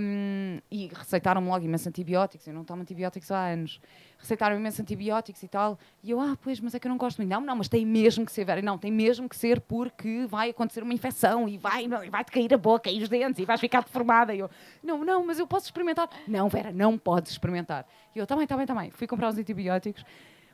um, 0.00 0.60
e 0.70 0.86
receitaram-me 0.86 1.46
logo 1.46 1.62
imensos 1.62 1.86
antibióticos. 1.86 2.46
Eu 2.46 2.54
não 2.54 2.64
tomo 2.64 2.80
antibióticos 2.80 3.30
há 3.30 3.48
anos. 3.48 3.80
Receitaram 4.18 4.56
imensos 4.56 4.80
antibióticos 4.80 5.42
e 5.42 5.48
tal. 5.48 5.78
E 6.02 6.10
eu, 6.10 6.20
ah, 6.20 6.36
pois, 6.40 6.58
mas 6.58 6.74
é 6.74 6.78
que 6.78 6.86
eu 6.86 6.88
não 6.88 6.96
gosto 6.96 7.18
muito. 7.18 7.30
Não, 7.30 7.40
não, 7.42 7.56
mas 7.56 7.68
tem 7.68 7.84
mesmo 7.84 8.24
que 8.24 8.32
ser, 8.32 8.44
Vera. 8.46 8.62
Não, 8.62 8.78
tem 8.78 8.90
mesmo 8.90 9.28
que 9.28 9.36
ser 9.36 9.60
porque 9.60 10.24
vai 10.26 10.50
acontecer 10.50 10.82
uma 10.82 10.94
infecção 10.94 11.46
e 11.46 11.58
vai, 11.58 11.86
vai-te 11.86 12.32
cair 12.32 12.52
a 12.54 12.58
boca 12.58 12.90
e 12.90 13.02
os 13.02 13.10
dentes 13.10 13.40
e 13.40 13.44
vais 13.44 13.60
ficar 13.60 13.82
deformada. 13.82 14.34
E 14.34 14.38
eu, 14.38 14.50
não, 14.82 15.04
não, 15.04 15.26
mas 15.26 15.38
eu 15.38 15.46
posso 15.46 15.66
experimentar. 15.66 16.08
Não, 16.26 16.48
Vera, 16.48 16.72
não 16.72 16.96
podes 16.96 17.32
experimentar. 17.32 17.86
E 18.16 18.18
eu, 18.18 18.26
também, 18.26 18.46
também, 18.46 18.66
também. 18.66 18.90
Fui 18.90 19.06
comprar 19.06 19.28
os 19.28 19.36
antibióticos 19.36 20.02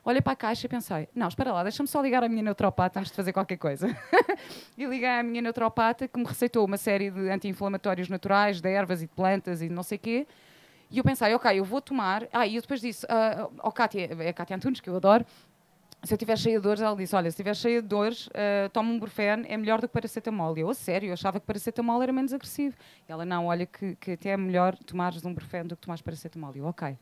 olhei 0.05 0.21
para 0.21 0.33
a 0.33 0.35
caixa 0.35 0.67
e 0.67 0.69
pensei, 0.69 1.09
não, 1.13 1.27
espera 1.27 1.51
lá, 1.51 1.63
deixa-me 1.63 1.89
só 1.89 2.01
ligar 2.01 2.23
a 2.23 2.29
minha 2.29 2.43
neuropata 2.43 2.99
antes 2.99 3.11
de 3.11 3.15
fazer 3.15 3.33
qualquer 3.33 3.57
coisa. 3.57 3.87
e 4.77 4.85
liguei 4.85 5.09
à 5.09 5.23
minha 5.23 5.41
neuropata 5.41 6.07
que 6.07 6.19
me 6.19 6.25
receitou 6.25 6.63
uma 6.63 6.77
série 6.77 7.09
de 7.09 7.29
anti-inflamatórios 7.29 8.07
naturais, 8.07 8.61
de 8.61 8.69
ervas 8.69 9.01
e 9.01 9.07
de 9.07 9.13
plantas 9.13 9.61
e 9.61 9.69
não 9.69 9.83
sei 9.83 9.97
o 9.97 9.99
quê. 9.99 10.27
E 10.91 10.99
eu 10.99 11.03
pensei, 11.03 11.33
ok, 11.33 11.59
eu 11.59 11.65
vou 11.65 11.81
tomar. 11.81 12.27
Ah, 12.31 12.45
e 12.45 12.55
eu 12.55 12.61
depois 12.61 12.79
disse, 12.79 13.05
uh, 13.07 13.51
oh, 13.63 13.71
Kátia, 13.71 14.15
é 14.19 14.29
a 14.29 14.33
Kátia 14.33 14.55
Antunes, 14.55 14.79
que 14.79 14.89
eu 14.89 14.95
adoro, 14.95 15.25
se 16.05 16.13
eu 16.13 16.15
estiver 16.15 16.37
cheia 16.37 16.57
de 16.57 16.63
dores, 16.63 16.81
ela 16.81 16.95
disse: 16.95 17.15
Olha, 17.15 17.31
se 17.31 17.35
estiver 17.35 17.55
cheia 17.55 17.81
de 17.81 17.87
dores, 17.87 18.27
uh, 18.27 18.69
toma 18.71 18.91
um 18.91 18.99
Brufen, 18.99 19.43
é 19.47 19.57
melhor 19.57 19.81
do 19.81 19.87
que 19.87 19.93
paracetamol. 19.93 20.55
E 20.55 20.61
eu, 20.61 20.69
a 20.69 20.73
sério, 20.73 21.07
eu 21.07 21.13
achava 21.13 21.39
que 21.39 21.45
paracetamol 21.47 22.01
era 22.01 22.13
menos 22.13 22.31
agressivo. 22.31 22.75
E 23.09 23.11
ela, 23.11 23.25
não, 23.25 23.47
olha, 23.47 23.65
que, 23.65 23.95
que 23.95 24.11
até 24.11 24.29
é 24.29 24.37
melhor 24.37 24.77
tomares 24.77 25.25
um 25.25 25.33
Brufen 25.33 25.65
do 25.65 25.75
que 25.75 25.81
tomares 25.81 26.03
paracetamol. 26.03 26.51
E 26.55 26.59
eu, 26.59 26.65
ok. 26.65 26.95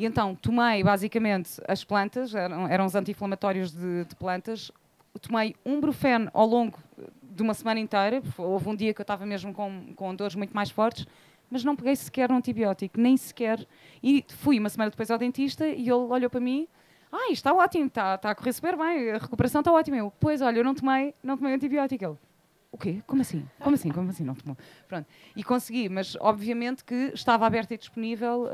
E 0.00 0.06
então 0.06 0.34
tomei 0.34 0.82
basicamente 0.82 1.60
as 1.68 1.84
plantas, 1.84 2.34
eram, 2.34 2.66
eram 2.66 2.86
os 2.86 2.94
anti-inflamatórios 2.94 3.70
de, 3.70 4.06
de, 4.06 4.16
plantas, 4.16 4.72
tomei 5.20 5.54
um 5.62 5.78
brufeno 5.78 6.30
ao 6.32 6.46
longo 6.46 6.78
de 7.22 7.42
uma 7.42 7.52
semana 7.52 7.80
inteira, 7.80 8.22
houve 8.38 8.66
um 8.66 8.74
dia 8.74 8.94
que 8.94 9.00
eu 9.02 9.02
estava 9.02 9.26
mesmo 9.26 9.52
com, 9.52 9.92
com 9.94 10.14
dores 10.14 10.34
muito 10.34 10.56
mais 10.56 10.70
fortes, 10.70 11.06
mas 11.50 11.62
não 11.64 11.76
peguei 11.76 11.94
sequer 11.94 12.32
um 12.32 12.36
antibiótico, 12.36 12.98
nem 12.98 13.14
sequer. 13.14 13.66
E 14.02 14.24
fui 14.26 14.58
uma 14.58 14.70
semana 14.70 14.90
depois 14.90 15.10
ao 15.10 15.18
dentista 15.18 15.68
e 15.68 15.82
ele 15.82 15.92
olhou 15.92 16.30
para 16.30 16.40
mim, 16.40 16.66
ah, 17.12 17.24
isto 17.24 17.46
está 17.46 17.52
ótimo, 17.52 17.84
está, 17.84 18.14
está 18.14 18.30
a 18.30 18.34
correr 18.34 18.54
super 18.54 18.78
bem, 18.78 19.10
a 19.10 19.18
recuperação 19.18 19.60
está 19.60 19.70
ótima. 19.70 19.98
Eu, 19.98 20.10
pois, 20.18 20.40
olha, 20.40 20.60
eu 20.60 20.64
não 20.64 20.74
tomei, 20.74 21.14
não 21.22 21.36
tomei 21.36 21.52
antibiótico. 21.52 22.02
Ele, 22.02 22.16
o 22.72 22.78
quê? 22.78 23.02
Como 23.06 23.20
assim? 23.20 23.46
Como 23.58 23.74
assim? 23.74 23.90
Como 23.90 24.08
assim? 24.08 24.24
Não 24.24 24.34
tomou? 24.34 24.56
Pronto. 24.88 25.06
E 25.36 25.44
consegui, 25.44 25.90
mas 25.90 26.16
obviamente 26.18 26.84
que 26.86 27.10
estava 27.12 27.46
aberta 27.46 27.74
e 27.74 27.76
disponível 27.76 28.48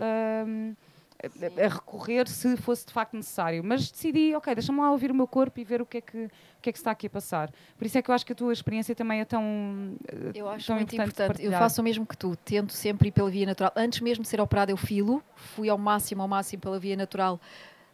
um, 0.44 0.74
a, 1.22 1.64
a, 1.64 1.68
recorrer 1.68 2.28
se 2.28 2.56
fosse 2.56 2.86
de 2.86 2.92
facto 2.92 3.14
necessário. 3.14 3.62
Mas 3.64 3.90
decidi, 3.90 4.34
ok, 4.34 4.54
deixa-me 4.54 4.80
lá 4.80 4.90
ouvir 4.90 5.10
o 5.10 5.14
meu 5.14 5.26
corpo 5.26 5.58
e 5.58 5.64
ver 5.64 5.80
o 5.80 5.86
que, 5.86 5.98
é 5.98 6.00
que, 6.00 6.24
o 6.24 6.30
que 6.60 6.70
é 6.70 6.72
que 6.72 6.78
está 6.78 6.90
aqui 6.90 7.06
a 7.06 7.10
passar. 7.10 7.50
Por 7.76 7.86
isso 7.86 7.96
é 7.98 8.02
que 8.02 8.10
eu 8.10 8.14
acho 8.14 8.24
que 8.26 8.32
a 8.32 8.36
tua 8.36 8.52
experiência 8.52 8.94
também 8.94 9.20
é 9.20 9.24
tão. 9.24 9.96
Eh, 10.08 10.32
eu 10.34 10.48
acho 10.48 10.66
tão 10.66 10.76
muito 10.76 10.94
importante. 10.94 11.24
importante. 11.24 11.44
Eu 11.44 11.52
faço 11.52 11.80
o 11.80 11.84
mesmo 11.84 12.06
que 12.06 12.16
tu, 12.16 12.36
tento 12.36 12.72
sempre 12.72 13.08
ir 13.08 13.12
pela 13.12 13.30
via 13.30 13.46
natural. 13.46 13.72
Antes 13.76 14.00
mesmo 14.00 14.22
de 14.22 14.28
ser 14.28 14.40
operada, 14.40 14.70
eu 14.70 14.76
filo, 14.76 15.22
fui 15.34 15.68
ao 15.68 15.78
máximo, 15.78 16.22
ao 16.22 16.28
máximo 16.28 16.60
pela 16.60 16.78
via 16.78 16.96
natural. 16.96 17.40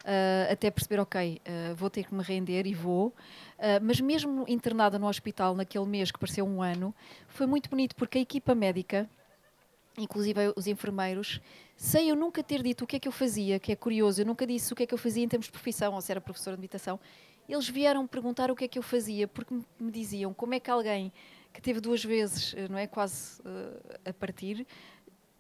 Uh, 0.03 0.51
até 0.53 0.69
perceber, 0.69 1.01
ok, 1.01 1.41
uh, 1.47 1.75
vou 1.77 1.89
ter 1.89 2.05
que 2.05 2.13
me 2.13 2.23
render 2.23 2.67
e 2.67 2.75
vou. 2.75 3.09
Uh, 3.57 3.79
mas 3.81 4.01
mesmo 4.01 4.45
internada 4.49 4.99
no 4.99 5.07
hospital 5.07 5.55
naquele 5.55 5.87
mês 5.87 6.11
que 6.11 6.19
pareceu 6.19 6.45
um 6.45 6.61
ano, 6.61 6.93
foi 7.29 7.47
muito 7.47 7.71
bonito 7.71 7.95
porque 7.95 8.19
a 8.19 8.21
equipa 8.21 8.53
médica, 8.53 9.09
inclusive 9.97 10.53
os 10.57 10.67
enfermeiros, 10.67 11.41
sem 11.77 12.09
eu 12.09 12.17
nunca 12.17 12.43
ter 12.43 12.63
dito 12.63 12.85
o 12.85 12.87
que 12.87 12.97
é 12.97 12.99
que 12.99 13.09
eu 13.09 13.13
fazia, 13.13 13.59
que 13.59 13.73
é 13.73 13.77
curioso, 13.77 14.21
eu 14.23 14.27
nunca 14.27 14.47
disse 14.47 14.73
o 14.73 14.77
que 14.77 14.85
é 14.85 14.87
que 14.87 14.95
eu 14.95 14.99
fazia 14.99 15.23
em 15.23 15.29
termos 15.29 15.47
de 15.47 15.53
profissão, 15.53 15.95
ou 15.95 16.01
se 16.01 16.11
era 16.11 16.21
professora 16.21 16.57
de 16.57 16.61
meditação, 16.61 16.99
eles 17.49 17.69
vieram 17.69 18.07
perguntar 18.07 18.51
o 18.51 18.57
que 18.57 18.65
é 18.65 18.69
que 18.69 18.79
eu 18.79 18.83
fazia, 18.83 19.27
porque 19.29 19.55
me 19.79 19.91
diziam 19.91 20.33
como 20.33 20.55
é 20.55 20.61
que 20.61 20.71
alguém 20.71 21.13
que 21.53 21.61
teve 21.61 21.81
duas 21.81 22.03
vezes, 22.03 22.55
não 22.71 22.79
é, 22.79 22.87
quase 22.87 23.43
a 24.07 24.13
partir, 24.13 24.67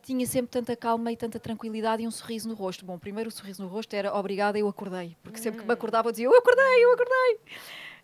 tinha 0.02 0.26
sempre 0.26 0.50
tanta 0.50 0.76
calma 0.76 1.12
e 1.12 1.16
tanta 1.16 1.38
tranquilidade 1.38 2.02
e 2.02 2.06
um 2.06 2.10
sorriso 2.10 2.48
no 2.48 2.54
rosto. 2.54 2.84
Bom, 2.84 2.98
primeiro 2.98 3.28
o 3.28 3.32
sorriso 3.32 3.62
no 3.62 3.68
rosto 3.68 3.94
era 3.94 4.14
obrigada, 4.14 4.58
eu 4.58 4.68
acordei. 4.68 5.16
Porque 5.22 5.38
sempre 5.38 5.60
que 5.60 5.66
me 5.66 5.70
hum. 5.70 5.74
acordava 5.74 6.08
eu 6.08 6.12
dizia 6.12 6.26
eu 6.26 6.36
acordei, 6.36 6.84
eu 6.84 6.92
acordei. 6.92 7.38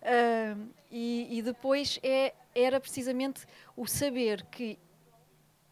Uh, 0.00 0.68
e, 0.90 1.38
e, 1.38 1.42
depois 1.42 1.98
é, 2.04 2.32
era 2.54 2.78
precisamente 2.78 3.44
o 3.76 3.86
saber 3.86 4.46
que 4.46 4.78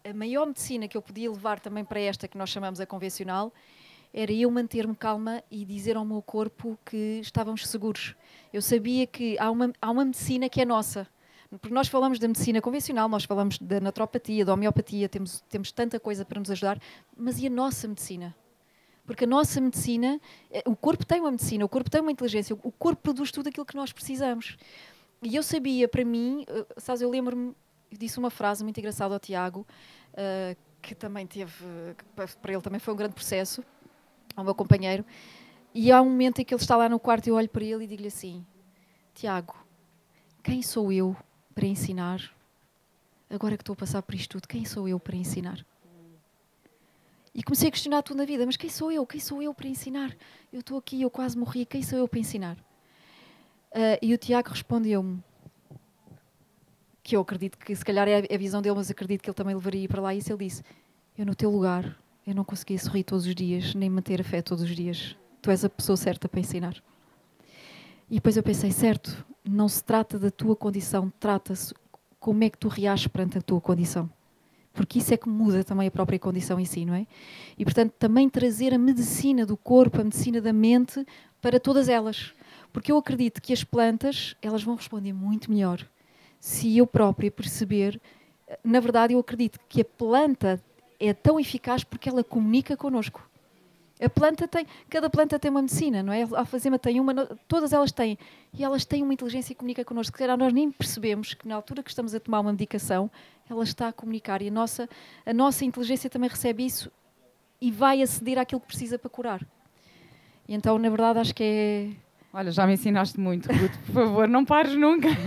a 0.09 0.13
maior 0.13 0.47
medicina 0.47 0.87
que 0.87 0.95
eu 0.95 1.01
podia 1.01 1.29
levar 1.29 1.59
também 1.59 1.83
para 1.83 1.99
esta 1.99 2.27
que 2.27 2.37
nós 2.37 2.49
chamamos 2.49 2.79
a 2.79 2.85
convencional 2.85 3.53
era 4.13 4.31
eu 4.31 4.49
manter-me 4.49 4.95
calma 4.95 5.43
e 5.51 5.65
dizer 5.65 5.97
ao 5.97 6.05
meu 6.05 6.21
corpo 6.21 6.79
que 6.85 7.19
estávamos 7.21 7.67
seguros. 7.67 8.15
Eu 8.53 8.61
sabia 8.61 9.05
que 9.05 9.37
há 9.37 9.51
uma, 9.51 9.73
há 9.81 9.91
uma 9.91 10.05
medicina 10.05 10.47
que 10.47 10.61
é 10.61 10.65
nossa 10.65 11.07
porque 11.49 11.73
nós 11.73 11.87
falamos 11.87 12.19
da 12.19 12.27
medicina 12.27 12.61
convencional, 12.61 13.07
nós 13.07 13.23
falamos 13.23 13.57
da 13.57 13.79
naturopatia, 13.79 14.43
da 14.43 14.53
homeopatia, 14.53 15.07
temos, 15.07 15.41
temos 15.49 15.71
tanta 15.71 15.97
coisa 15.97 16.25
para 16.25 16.39
nos 16.39 16.51
ajudar, 16.51 16.77
mas 17.15 17.39
e 17.39 17.47
a 17.47 17.49
nossa 17.49 17.87
medicina? 17.87 18.35
Porque 19.05 19.23
a 19.23 19.27
nossa 19.27 19.61
medicina, 19.61 20.19
eh, 20.51 20.63
o 20.65 20.75
corpo 20.75 21.05
tem 21.05 21.21
uma 21.21 21.31
medicina, 21.31 21.63
o 21.63 21.69
corpo 21.69 21.89
tem 21.89 22.01
uma 22.01 22.11
inteligência, 22.11 22.53
o 22.61 22.71
corpo 22.71 23.01
produz 23.01 23.31
tudo 23.31 23.47
aquilo 23.47 23.65
que 23.65 23.75
nós 23.75 23.93
precisamos. 23.93 24.57
E 25.23 25.37
eu 25.37 25.41
sabia, 25.41 25.87
para 25.87 26.03
mim, 26.03 26.43
eh, 26.49 26.65
sabes, 26.75 27.01
eu 27.01 27.09
lembro-me, 27.09 27.55
disse 27.91 28.17
uma 28.17 28.29
frase 28.29 28.63
muito 28.63 28.77
engraçada 28.79 29.13
ao 29.13 29.19
Tiago, 29.19 29.65
uh, 30.13 30.57
que 30.81 30.95
também 30.95 31.27
teve, 31.27 31.53
para 32.41 32.51
ele 32.51 32.61
também 32.61 32.79
foi 32.79 32.93
um 32.93 32.97
grande 32.97 33.13
processo, 33.13 33.63
ao 34.35 34.43
meu 34.43 34.55
companheiro, 34.55 35.05
e 35.73 35.91
há 35.91 36.01
um 36.01 36.09
momento 36.09 36.39
em 36.39 36.45
que 36.45 36.53
ele 36.53 36.61
está 36.61 36.75
lá 36.75 36.89
no 36.89 36.99
quarto 36.99 37.27
e 37.27 37.29
eu 37.29 37.35
olho 37.35 37.49
para 37.49 37.63
ele 37.63 37.83
e 37.83 37.87
digo-lhe 37.87 38.07
assim: 38.07 38.45
Tiago, 39.13 39.55
quem 40.43 40.61
sou 40.61 40.91
eu 40.91 41.15
para 41.53 41.65
ensinar? 41.65 42.21
Agora 43.29 43.57
que 43.57 43.61
estou 43.61 43.73
a 43.73 43.75
passar 43.75 44.01
por 44.01 44.15
isto 44.15 44.31
tudo, 44.31 44.47
quem 44.47 44.63
sou 44.63 44.87
eu 44.87 44.99
para 44.99 45.15
ensinar? 45.15 45.65
E 47.35 47.43
comecei 47.43 47.67
a 47.67 47.71
questionar 47.71 48.01
tudo 48.01 48.17
na 48.17 48.25
vida, 48.25 48.45
mas 48.45 48.57
quem 48.57 48.69
sou 48.69 48.91
eu? 48.91 49.05
Quem 49.05 49.19
sou 49.19 49.43
eu 49.43 49.53
para 49.53 49.67
ensinar? 49.67 50.15
Eu 50.51 50.61
estou 50.61 50.77
aqui, 50.77 51.01
eu 51.01 51.09
quase 51.11 51.37
morri, 51.37 51.65
quem 51.65 51.83
sou 51.83 51.99
eu 51.99 52.07
para 52.07 52.19
ensinar? 52.19 52.57
Uh, 53.71 53.99
e 54.01 54.13
o 54.13 54.17
Tiago 54.17 54.49
respondeu-me 54.49 55.21
que 57.07 57.15
eu 57.15 57.21
acredito 57.21 57.57
que 57.57 57.73
se 57.73 57.85
calhar 57.85 58.05
é 58.05 58.17
a 58.17 58.37
visão 58.37 58.61
dele, 58.61 58.75
mas 58.75 58.91
acredito 58.91 59.21
que 59.21 59.29
ele 59.29 59.33
também 59.33 59.55
levaria 59.55 59.87
para 59.87 60.01
lá 60.01 60.13
isso. 60.13 60.29
Ele 60.29 60.43
disse: 60.43 60.61
Eu 61.17 61.25
no 61.25 61.33
teu 61.33 61.49
lugar, 61.49 61.97
eu 62.27 62.35
não 62.35 62.43
conseguia 62.43 62.77
sorrir 62.77 63.05
todos 63.05 63.25
os 63.25 63.33
dias, 63.33 63.73
nem 63.73 63.89
manter 63.89 64.19
a 64.19 64.25
fé 64.25 64.41
todos 64.41 64.61
os 64.65 64.75
dias. 64.75 65.15
Tu 65.41 65.49
és 65.49 65.63
a 65.63 65.69
pessoa 65.69 65.95
certa 65.95 66.27
para 66.27 66.41
ensinar. 66.41 66.75
E 68.11 68.15
depois 68.15 68.35
eu 68.35 68.43
pensei, 68.43 68.71
certo, 68.71 69.25
não 69.41 69.69
se 69.69 69.81
trata 69.81 70.19
da 70.19 70.29
tua 70.29 70.53
condição, 70.53 71.11
trata-se 71.17 71.73
como 72.19 72.43
é 72.43 72.49
que 72.49 72.57
tu 72.57 72.67
reages 72.67 73.07
perante 73.07 73.37
a 73.37 73.41
tua 73.41 73.61
condição. 73.61 74.09
Porque 74.73 74.99
isso 74.99 75.13
é 75.13 75.17
que 75.17 75.29
muda 75.29 75.63
também 75.63 75.87
a 75.87 75.91
própria 75.91 76.19
condição 76.19 76.59
em 76.59 76.65
si, 76.65 76.83
não 76.83 76.93
é? 76.93 77.07
E 77.57 77.63
portanto, 77.63 77.93
também 77.97 78.29
trazer 78.29 78.73
a 78.73 78.77
medicina 78.77 79.45
do 79.45 79.55
corpo, 79.55 80.01
a 80.01 80.03
medicina 80.03 80.41
da 80.41 80.51
mente 80.51 81.05
para 81.41 81.57
todas 81.57 81.87
elas. 81.87 82.33
Porque 82.73 82.91
eu 82.91 82.97
acredito 82.97 83.41
que 83.41 83.53
as 83.53 83.63
plantas, 83.63 84.35
elas 84.41 84.61
vão 84.61 84.75
responder 84.75 85.13
muito 85.13 85.49
melhor 85.49 85.87
se 86.39 86.77
eu 86.77 86.87
própria 86.87 87.31
perceber. 87.31 87.99
Na 88.63 88.79
verdade, 88.79 89.13
eu 89.13 89.19
acredito 89.19 89.59
que 89.67 89.81
a 89.81 89.85
planta 89.85 90.61
é 90.99 91.13
tão 91.13 91.39
eficaz 91.39 91.83
porque 91.83 92.09
ela 92.09 92.23
comunica 92.23 92.75
connosco. 92.75 93.27
A 93.99 94.07
planta 94.07 94.47
tem, 94.47 94.65
cada 94.89 95.09
planta 95.09 95.39
tem 95.39 95.49
uma 95.49 95.61
medicina, 95.61 96.03
não 96.03 96.13
é? 96.13 96.21
A 96.21 96.39
alfazema 96.39 96.77
tem 96.77 96.99
uma, 96.99 97.13
todas 97.47 97.73
elas 97.73 97.91
têm. 97.91 98.17
E 98.53 98.63
elas 98.63 98.85
têm 98.85 99.01
uma 99.01 99.13
inteligência 99.13 99.53
e 99.53 99.55
comunicam 99.55 99.83
connosco. 99.83 100.15
Se 100.15 100.19
calhar 100.19 100.37
nós 100.37 100.53
nem 100.53 100.69
percebemos 100.71 101.33
que 101.33 101.47
na 101.47 101.55
altura 101.55 101.81
que 101.81 101.89
estamos 101.89 102.13
a 102.13 102.19
tomar 102.19 102.41
uma 102.41 102.51
medicação, 102.51 103.09
ela 103.49 103.63
está 103.63 103.87
a 103.87 103.93
comunicar. 103.93 104.41
E 104.41 104.49
a 104.49 104.51
nossa, 104.51 104.87
a 105.25 105.33
nossa 105.33 105.65
inteligência 105.65 106.09
também 106.09 106.29
recebe 106.29 106.63
isso 106.63 106.91
e 107.59 107.71
vai 107.71 108.03
aceder 108.03 108.37
àquilo 108.37 108.61
que 108.61 108.67
precisa 108.67 108.99
para 108.99 109.09
curar. 109.09 109.41
E 110.47 110.53
então, 110.53 110.77
na 110.77 110.89
verdade, 110.89 111.19
acho 111.19 111.33
que 111.33 111.43
é. 111.43 111.89
Olha, 112.31 112.51
já 112.51 112.67
me 112.67 112.73
ensinaste 112.73 113.19
muito, 113.19 113.51
Ruth. 113.51 113.75
Por 113.87 113.93
favor, 113.93 114.27
não 114.27 114.45
pares 114.45 114.75
nunca. 114.75 115.07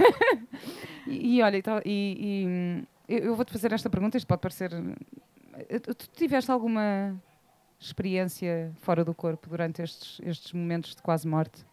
e, 1.06 1.36
e, 1.36 1.42
olha, 1.42 1.62
e, 1.84 2.84
e, 3.08 3.20
eu 3.22 3.34
vou-te 3.34 3.52
fazer 3.52 3.72
esta 3.72 3.90
pergunta, 3.90 4.16
isto 4.16 4.26
pode 4.26 4.40
parecer. 4.40 4.70
Tu 5.96 6.08
tiveste 6.12 6.50
alguma 6.50 7.20
experiência 7.78 8.72
fora 8.80 9.04
do 9.04 9.14
corpo 9.14 9.48
durante 9.48 9.82
estes, 9.82 10.20
estes 10.22 10.52
momentos 10.52 10.94
de 10.94 11.02
quase 11.02 11.26
morte? 11.26 11.64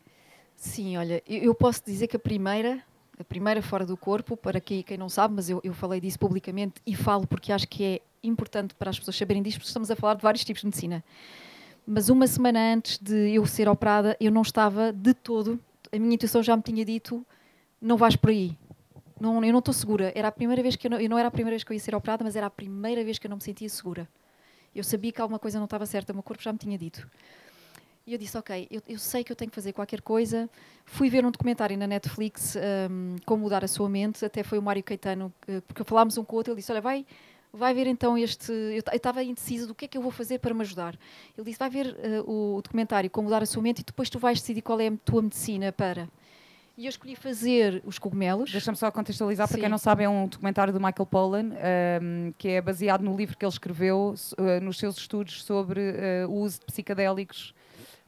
Sim, 0.55 0.97
olha, 0.97 1.21
eu 1.27 1.53
posso 1.53 1.83
dizer 1.85 2.07
que 2.07 2.15
a 2.15 2.19
primeira, 2.19 2.81
a 3.19 3.23
primeira 3.23 3.61
fora 3.61 3.85
do 3.85 3.95
corpo, 3.95 4.35
para 4.35 4.59
quem, 4.59 4.81
quem 4.81 4.97
não 4.97 5.09
sabe, 5.09 5.35
mas 5.35 5.49
eu, 5.49 5.59
eu 5.63 5.73
falei 5.73 6.01
disso 6.01 6.17
publicamente 6.17 6.81
e 6.85 6.95
falo 6.95 7.27
porque 7.27 7.51
acho 7.51 7.67
que 7.67 7.83
é 7.83 8.01
importante 8.23 8.73
para 8.73 8.89
as 8.89 8.97
pessoas 8.97 9.15
saberem 9.15 9.43
disso, 9.43 9.57
porque 9.57 9.67
estamos 9.67 9.91
a 9.91 9.95
falar 9.95 10.15
de 10.15 10.23
vários 10.23 10.43
tipos 10.43 10.61
de 10.61 10.67
medicina. 10.67 11.03
Mas 11.85 12.09
uma 12.09 12.25
semana 12.25 12.73
antes 12.73 12.97
de 12.97 13.35
eu 13.35 13.45
ser 13.45 13.69
operada, 13.69 14.17
eu 14.19 14.31
não 14.31 14.41
estava 14.41 14.91
de 14.91 15.13
todo, 15.13 15.59
a 15.91 15.99
minha 15.99 16.15
intuição 16.15 16.41
já 16.41 16.55
me 16.55 16.63
tinha 16.63 16.83
dito, 16.83 17.25
não 17.81 17.97
vais 17.97 18.15
por 18.15 18.29
aí. 18.29 18.57
Não, 19.19 19.43
eu 19.43 19.51
não 19.51 19.59
estou 19.59 19.73
segura. 19.73 20.11
Era 20.15 20.27
a 20.27 20.31
primeira 20.31 20.61
vez 20.61 20.75
que 20.75 20.87
eu 20.87 20.91
não, 20.91 20.99
eu 20.99 21.09
não 21.09 21.17
era 21.17 21.27
a 21.27 21.31
primeira 21.31 21.53
vez 21.53 21.63
que 21.63 21.71
eu 21.71 21.73
ia 21.73 21.79
ser 21.79 21.95
operada, 21.95 22.23
mas 22.23 22.35
era 22.35 22.45
a 22.45 22.49
primeira 22.49 23.03
vez 23.03 23.17
que 23.17 23.27
eu 23.27 23.29
não 23.29 23.37
me 23.37 23.43
sentia 23.43 23.67
segura. 23.69 24.07
Eu 24.75 24.83
sabia 24.83 25.11
que 25.11 25.21
alguma 25.21 25.39
coisa 25.39 25.57
não 25.57 25.65
estava 25.65 25.85
certa, 25.85 26.13
o 26.13 26.15
meu 26.15 26.23
corpo 26.23 26.43
já 26.43 26.51
me 26.53 26.59
tinha 26.59 26.77
dito. 26.77 27.09
E 28.05 28.13
eu 28.13 28.17
disse, 28.17 28.37
ok, 28.37 28.67
eu, 28.71 28.81
eu, 28.87 28.97
sei 28.97 29.21
que 29.21 29.31
eu 29.31 29.35
tenho 29.35 29.51
que 29.51 29.55
fazer 29.55 29.73
qualquer 29.73 30.01
coisa. 30.01 30.49
Fui 30.85 31.09
ver 31.09 31.25
um 31.25 31.31
documentário 31.31 31.77
na 31.77 31.85
Netflix, 31.87 32.55
um, 32.55 33.17
Como 33.25 33.43
Mudar 33.43 33.65
a 33.65 33.67
Sua 33.67 33.89
Mente, 33.89 34.23
até 34.23 34.43
foi 34.43 34.57
o 34.57 34.61
Mário 34.61 34.81
Caetano, 34.81 35.33
porque 35.67 35.83
falámos 35.83 36.17
um 36.17 36.23
com 36.23 36.35
o 36.35 36.37
outro, 36.37 36.53
ele 36.53 36.61
disse, 36.61 36.71
olha, 36.71 36.79
vai, 36.79 37.05
vai 37.51 37.73
ver 37.73 37.85
então 37.85 38.17
este... 38.17 38.49
Eu 38.51 38.81
estava 38.93 39.21
indecisa 39.23 39.67
do 39.67 39.75
que 39.75 39.85
é 39.85 39.87
que 39.89 39.97
eu 39.97 40.01
vou 40.01 40.11
fazer 40.11 40.39
para 40.39 40.53
me 40.53 40.61
ajudar. 40.61 40.97
Ele 41.37 41.45
disse, 41.45 41.59
vai 41.59 41.69
ver 41.69 41.87
uh, 42.25 42.57
o 42.57 42.61
documentário 42.61 43.09
Como 43.09 43.25
Mudar 43.25 43.43
a 43.43 43.45
Sua 43.45 43.61
Mente 43.61 43.81
e 43.81 43.83
depois 43.83 44.09
tu 44.09 44.19
vais 44.19 44.39
decidir 44.39 44.61
qual 44.61 44.79
é 44.79 44.87
a 44.87 44.93
tua 45.03 45.21
medicina 45.21 45.73
para... 45.73 46.07
E 46.77 46.85
eu 46.85 46.89
escolhi 46.89 47.15
fazer 47.15 47.81
os 47.83 47.97
cogumelos. 47.97 48.51
Deixa-me 48.51 48.77
só 48.77 48.91
contextualizar, 48.91 49.47
para 49.47 49.59
quem 49.59 49.67
não 49.67 49.79
sabe, 49.79 50.03
é 50.03 50.09
um 50.09 50.27
documentário 50.27 50.71
do 50.71 50.79
Michael 50.79 51.07
Pollan, 51.07 51.49
um, 51.49 52.31
que 52.37 52.49
é 52.49 52.61
baseado 52.61 53.01
no 53.01 53.17
livro 53.17 53.35
que 53.35 53.43
ele 53.43 53.51
escreveu 53.51 54.13
uh, 54.13 54.63
nos 54.63 54.77
seus 54.77 54.95
estudos 54.95 55.43
sobre 55.43 55.81
uh, 55.81 56.29
o 56.29 56.35
uso 56.35 56.59
de 56.59 56.65
psicadélicos 56.67 57.55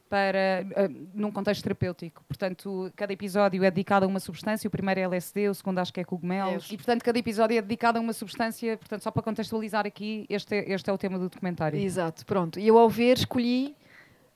para, 0.08 0.64
uh, 0.88 1.08
num 1.12 1.32
contexto 1.32 1.64
terapêutico. 1.64 2.22
Portanto, 2.28 2.92
cada 2.94 3.12
episódio 3.12 3.64
é 3.64 3.70
dedicado 3.72 4.04
a 4.06 4.08
uma 4.08 4.20
substância. 4.20 4.68
O 4.68 4.70
primeiro 4.70 5.00
é 5.00 5.02
LSD, 5.02 5.48
o 5.48 5.54
segundo 5.54 5.80
acho 5.80 5.92
que 5.92 5.98
é 5.98 6.04
cogumelos. 6.04 6.70
É. 6.70 6.74
E, 6.74 6.76
portanto, 6.76 7.02
cada 7.02 7.18
episódio 7.18 7.58
é 7.58 7.62
dedicado 7.62 7.98
a 7.98 8.00
uma 8.00 8.12
substância. 8.12 8.76
Portanto, 8.76 9.02
só 9.02 9.10
para 9.10 9.22
contextualizar 9.24 9.84
aqui, 9.84 10.26
este 10.28 10.54
é, 10.54 10.72
este 10.72 10.88
é 10.88 10.92
o 10.92 10.98
tema 10.98 11.18
do 11.18 11.28
documentário. 11.28 11.76
Exato, 11.76 12.24
pronto. 12.24 12.60
E 12.60 12.68
eu, 12.68 12.78
ao 12.78 12.88
ver, 12.88 13.18
escolhi, 13.18 13.74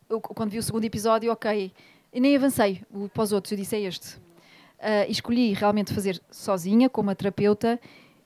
eu, 0.08 0.20
quando 0.20 0.50
vi 0.50 0.58
o 0.58 0.62
segundo 0.62 0.84
episódio, 0.84 1.30
ok, 1.30 1.72
e 2.14 2.20
nem 2.20 2.36
avancei 2.36 2.80
para 3.12 3.22
os 3.24 3.32
outros, 3.32 3.50
eu 3.50 3.58
disse 3.58 3.74
é 3.74 3.80
este. 3.80 4.16
Uh, 4.78 5.10
escolhi 5.10 5.52
realmente 5.52 5.92
fazer 5.92 6.22
sozinha, 6.30 6.88
como 6.88 7.10
a 7.10 7.14
terapeuta, 7.14 7.80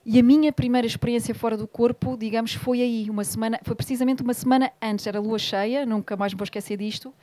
e 0.05 0.19
a 0.19 0.23
minha 0.23 0.53
primeira 0.53 0.85
experiência 0.85 1.33
fora 1.33 1.57
do 1.57 1.67
corpo, 1.67 2.15
digamos, 2.15 2.53
foi 2.53 2.81
aí, 2.81 3.09
uma 3.09 3.23
semana, 3.23 3.59
foi 3.63 3.75
precisamente 3.75 4.21
uma 4.21 4.33
semana 4.33 4.71
antes, 4.81 5.07
era 5.07 5.19
lua 5.19 5.39
cheia, 5.39 5.85
nunca 5.85 6.15
mais 6.15 6.33
vou 6.33 6.43
esquecer 6.43 6.77
disto. 6.77 7.13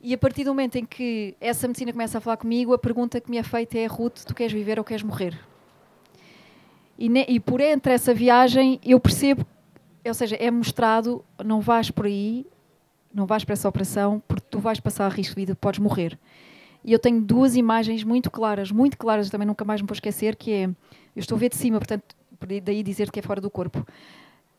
E 0.00 0.12
a 0.12 0.18
partir 0.18 0.44
do 0.44 0.50
momento 0.50 0.76
em 0.76 0.84
que 0.84 1.36
essa 1.40 1.66
medicina 1.66 1.92
começa 1.92 2.18
a 2.18 2.20
falar 2.20 2.36
comigo, 2.36 2.72
a 2.74 2.78
pergunta 2.78 3.20
que 3.20 3.30
me 3.30 3.38
é 3.38 3.42
feita 3.42 3.78
é: 3.78 3.86
Ruth, 3.86 4.24
tu 4.26 4.34
queres 4.34 4.52
viver 4.52 4.78
ou 4.78 4.84
queres 4.84 5.02
morrer? 5.02 5.38
E, 6.98 7.08
ne, 7.08 7.24
e 7.28 7.40
por 7.40 7.60
entre 7.60 7.92
essa 7.92 8.12
viagem 8.12 8.80
eu 8.84 9.00
percebo, 9.00 9.46
ou 10.04 10.14
seja, 10.14 10.36
é 10.36 10.50
mostrado: 10.50 11.24
não 11.42 11.60
vais 11.60 11.90
por 11.90 12.06
aí, 12.06 12.46
não 13.12 13.26
vais 13.26 13.42
para 13.44 13.54
essa 13.54 13.68
operação 13.68 14.22
tu 14.50 14.58
vais 14.58 14.80
passar 14.80 15.10
risco 15.10 15.34
de 15.34 15.42
vida, 15.42 15.54
podes 15.54 15.80
morrer. 15.80 16.18
E 16.84 16.92
eu 16.92 16.98
tenho 16.98 17.20
duas 17.20 17.56
imagens 17.56 18.04
muito 18.04 18.30
claras, 18.30 18.70
muito 18.70 18.96
claras, 18.96 19.28
também 19.28 19.46
nunca 19.46 19.64
mais 19.64 19.80
me 19.80 19.88
vou 19.88 19.94
esquecer, 19.94 20.36
que 20.36 20.52
é, 20.52 20.64
eu 20.64 20.74
estou 21.16 21.36
a 21.36 21.38
ver 21.38 21.48
de 21.48 21.56
cima, 21.56 21.78
portanto, 21.78 22.14
daí 22.62 22.82
dizer 22.82 23.10
que 23.10 23.18
é 23.18 23.22
fora 23.22 23.40
do 23.40 23.50
corpo. 23.50 23.84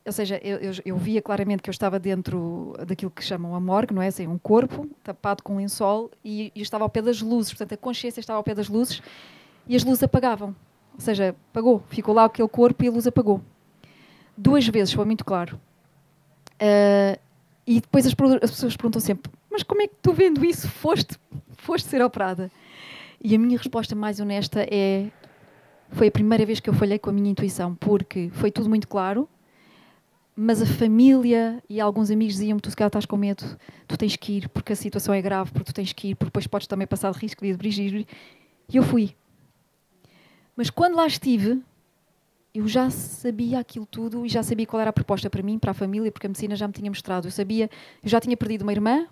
Ou 0.06 0.12
seja, 0.12 0.39
eu, 0.43 0.58
eu, 0.58 0.71
eu, 0.86 0.97
via 0.97 1.21
claramente 1.21 1.62
que 1.62 1.69
eu 1.69 1.71
estava 1.71 2.00
dentro 2.00 2.73
daquilo 2.88 3.12
que 3.12 3.21
chamam 3.21 3.54
a 3.54 3.60
morgue, 3.60 3.93
não 3.93 4.02
é? 4.02 4.08
Assim, 4.08 4.26
um 4.26 4.38
corpo 4.38 4.88
tapado 5.04 5.43
com 5.43 5.56
um 5.56 5.58
lençol 5.58 6.10
e, 6.23 6.52
e 6.56 6.62
estava 6.62 6.86
ao 6.86 6.89
pé 6.89 7.02
das 7.02 7.21
luzes, 7.21 7.52
portanto, 7.52 7.73
a 7.73 7.78
consciência 7.78 8.21
estava 8.21 8.38
ao 8.38 8.43
pé 8.43 8.56
das 8.56 8.69
luzes 8.69 9.02
e 9.67 9.76
as 9.76 9.84
luzes 9.84 10.02
apagavam. 10.02 10.56
Ou 10.93 11.02
seja, 11.02 11.36
apagou, 11.52 11.84
ficou 11.89 12.13
lá 12.13 12.26
aquele 12.26 12.47
corpo 12.47 12.84
e 12.84 12.88
a 12.88 12.91
luz 12.91 13.06
apagou. 13.06 13.41
Duas 14.36 14.65
vezes, 14.67 14.93
foi 14.93 15.04
muito 15.04 15.26
claro. 15.26 15.60
Uh, 16.54 17.19
e 17.65 17.82
depois 17.82 18.06
as, 18.08 18.13
as, 18.41 18.52
pessoas 18.52 18.78
perguntam 18.78 19.02
sempre: 19.02 19.30
Mas 19.57 19.63
como 19.63 19.81
é 19.81 19.87
que 19.87 19.95
tu 20.03 20.13
vendo 20.13 20.45
isso 20.45 20.69
foste, 20.69 21.17
foste 21.57 21.89
ser 21.89 21.99
operada? 22.03 22.51
E 23.19 23.33
a 23.33 23.39
minha 23.39 23.57
resposta 23.57 23.95
mais 23.95 24.19
honesta 24.19 24.63
é: 24.69 25.07
Foi 25.89 26.09
a 26.09 26.11
primeira 26.11 26.45
vez 26.45 26.59
que 26.59 26.69
eu 26.69 26.75
falhei 26.75 26.99
com 26.99 27.09
a 27.09 27.13
minha 27.13 27.31
intuição, 27.31 27.73
porque 27.73 28.29
foi 28.33 28.51
tudo 28.51 28.69
muito 28.69 28.87
claro 28.87 29.27
mas 30.39 30.61
a 30.61 30.67
família 30.67 31.63
e 31.67 31.81
alguns 31.81 32.11
amigos 32.11 32.35
diziam-me: 32.35 32.61
tu 32.61 32.69
se 32.69 32.75
calhar 32.75 32.89
estás 32.89 33.07
com 33.07 33.17
medo, 33.17 33.43
tu 33.87 33.97
tens 33.97 34.15
que 34.15 34.33
ir, 34.33 34.49
porque 34.49 34.73
a 34.73 34.75
situação 34.75 35.11
é 35.11 35.19
grave, 35.19 35.51
porque 35.51 35.65
tu 35.65 35.73
tens 35.73 35.91
que 35.91 36.09
ir, 36.09 36.15
porque 36.15 36.29
depois 36.29 36.45
podes 36.45 36.67
também 36.67 36.85
passar 36.85 37.11
de 37.11 37.17
risco 37.17 37.43
de 37.43 37.55
dirigir. 37.55 38.05
E 38.71 38.77
eu 38.77 38.83
fui. 38.83 39.15
Mas 40.55 40.69
quando 40.69 40.95
lá 40.95 41.07
estive, 41.07 41.59
eu 42.53 42.67
já 42.67 42.91
sabia 42.91 43.57
aquilo 43.57 43.87
tudo 43.87 44.27
e 44.27 44.29
já 44.29 44.43
sabia 44.43 44.67
qual 44.67 44.79
era 44.79 44.91
a 44.91 44.93
proposta 44.93 45.27
para 45.27 45.41
mim, 45.41 45.57
para 45.57 45.71
a 45.71 45.73
família, 45.73 46.11
porque 46.11 46.27
a 46.27 46.29
medicina 46.29 46.55
já 46.55 46.67
me 46.67 46.73
tinha 46.73 46.91
mostrado. 46.91 47.27
Eu 47.27 47.31
sabia, 47.31 47.67
eu 48.03 48.09
já 48.09 48.19
tinha 48.19 48.37
perdido 48.37 48.61
uma 48.61 48.71
irmã 48.71 49.07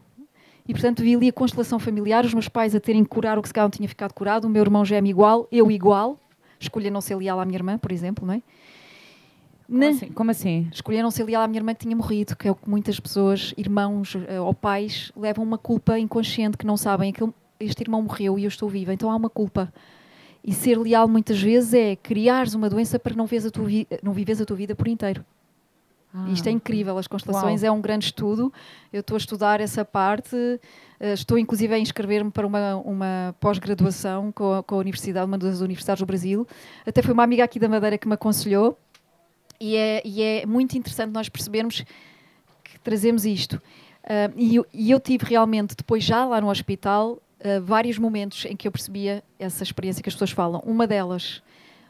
e, 0.67 0.73
portanto, 0.73 1.03
vi 1.03 1.15
ali 1.15 1.29
a 1.29 1.33
constelação 1.33 1.77
familiar, 1.77 2.25
os 2.25 2.33
meus 2.33 2.49
pais 2.49 2.73
a 2.73 2.79
terem 2.79 3.03
que 3.03 3.09
curar 3.09 3.37
o 3.37 3.41
que 3.41 3.47
se 3.47 3.53
calhar 3.53 3.65
não 3.65 3.71
tinha 3.71 3.87
ficado 3.87 4.13
curado, 4.13 4.45
o 4.45 4.49
meu 4.49 4.61
irmão 4.61 4.83
gêmeo 4.83 5.09
igual, 5.09 5.47
eu 5.51 5.69
igual. 5.69 6.19
Escolha 6.59 6.89
não 6.89 7.01
ser 7.01 7.15
leal 7.15 7.39
à 7.39 7.45
minha 7.45 7.57
irmã, 7.57 7.77
por 7.77 7.91
exemplo, 7.91 8.25
não 8.25 8.33
é? 8.33 8.41
Como, 9.67 9.83
assim? 9.83 10.07
Como 10.07 10.31
assim? 10.31 10.69
Escolheram 10.71 11.11
ser 11.11 11.23
leal 11.23 11.43
à 11.43 11.47
minha 11.47 11.59
irmã 11.59 11.73
que 11.73 11.81
tinha 11.81 11.95
morrido, 11.95 12.35
que 12.35 12.47
é 12.47 12.51
o 12.51 12.55
que 12.55 12.69
muitas 12.69 12.99
pessoas, 12.99 13.53
irmãos 13.57 14.15
uh, 14.15 14.43
ou 14.43 14.53
pais, 14.53 15.11
levam 15.15 15.43
uma 15.43 15.57
culpa 15.57 15.99
inconsciente 15.99 16.57
que 16.57 16.65
não 16.65 16.77
sabem. 16.77 17.11
que 17.11 17.23
este 17.59 17.83
irmão 17.83 18.01
morreu 18.01 18.37
e 18.37 18.43
eu 18.43 18.47
estou 18.47 18.67
viva, 18.69 18.93
então 18.93 19.09
há 19.11 19.15
uma 19.15 19.29
culpa. 19.29 19.71
E 20.43 20.53
ser 20.53 20.77
leal 20.77 21.07
muitas 21.07 21.41
vezes 21.41 21.73
é 21.73 21.95
criares 21.95 22.53
uma 22.53 22.69
doença 22.69 22.99
para 22.99 23.15
não, 23.15 23.25
vês 23.25 23.45
a 23.45 23.51
tua 23.51 23.67
não 24.03 24.13
vives 24.13 24.39
a 24.39 24.45
tua 24.45 24.55
vida 24.55 24.75
por 24.75 24.87
inteiro. 24.87 25.25
Ah, 26.17 26.29
Isto 26.29 26.47
é 26.47 26.51
incrível, 26.51 26.97
as 26.97 27.07
constelações 27.07 27.61
uau. 27.61 27.67
é 27.67 27.71
um 27.77 27.81
grande 27.81 28.05
estudo. 28.05 28.53
Eu 28.93 29.01
estou 29.01 29.15
a 29.15 29.17
estudar 29.17 29.59
essa 29.59 29.83
parte, 29.83 30.33
uh, 30.33 31.05
estou 31.13 31.37
inclusive 31.37 31.73
a 31.73 31.77
inscrever-me 31.77 32.31
para 32.31 32.47
uma, 32.47 32.77
uma 32.77 33.35
pós-graduação 33.37 34.31
com, 34.31 34.63
com, 34.63 34.75
a 34.75 34.77
Universidade, 34.77 35.25
uma 35.25 35.37
das 35.37 35.59
universidades 35.59 35.99
do 35.99 36.05
Brasil. 36.05 36.47
Até 36.85 37.01
foi 37.01 37.13
uma 37.13 37.23
amiga 37.23 37.43
aqui 37.43 37.59
da 37.59 37.67
Madeira 37.67 37.97
que 37.97 38.07
me 38.07 38.13
aconselhou 38.13 38.77
e 39.59 39.75
é, 39.75 40.01
e 40.05 40.21
é 40.21 40.45
muito 40.45 40.77
interessante 40.77 41.11
nós 41.11 41.27
percebermos 41.27 41.83
que 42.63 42.79
trazemos 42.79 43.25
isto. 43.25 43.61
Uh, 44.03 44.31
e, 44.37 44.55
eu, 44.55 44.65
e, 44.73 44.91
eu, 44.91 44.99
tive 45.01 45.25
realmente, 45.25 45.75
depois 45.75 46.01
já 46.01 46.25
lá 46.25 46.39
no 46.39 46.49
hospital, 46.49 47.13
uh, 47.13 47.61
vários 47.61 47.97
momentos 47.97 48.45
em 48.45 48.55
que 48.55 48.67
eu 48.67 48.71
percebia 48.71 49.21
essa 49.37 49.63
experiência 49.63 50.01
que 50.01 50.07
as 50.07 50.15
pessoas 50.15 50.31
falam. 50.31 50.61
Uma 50.65 50.87
delas, 50.87 51.43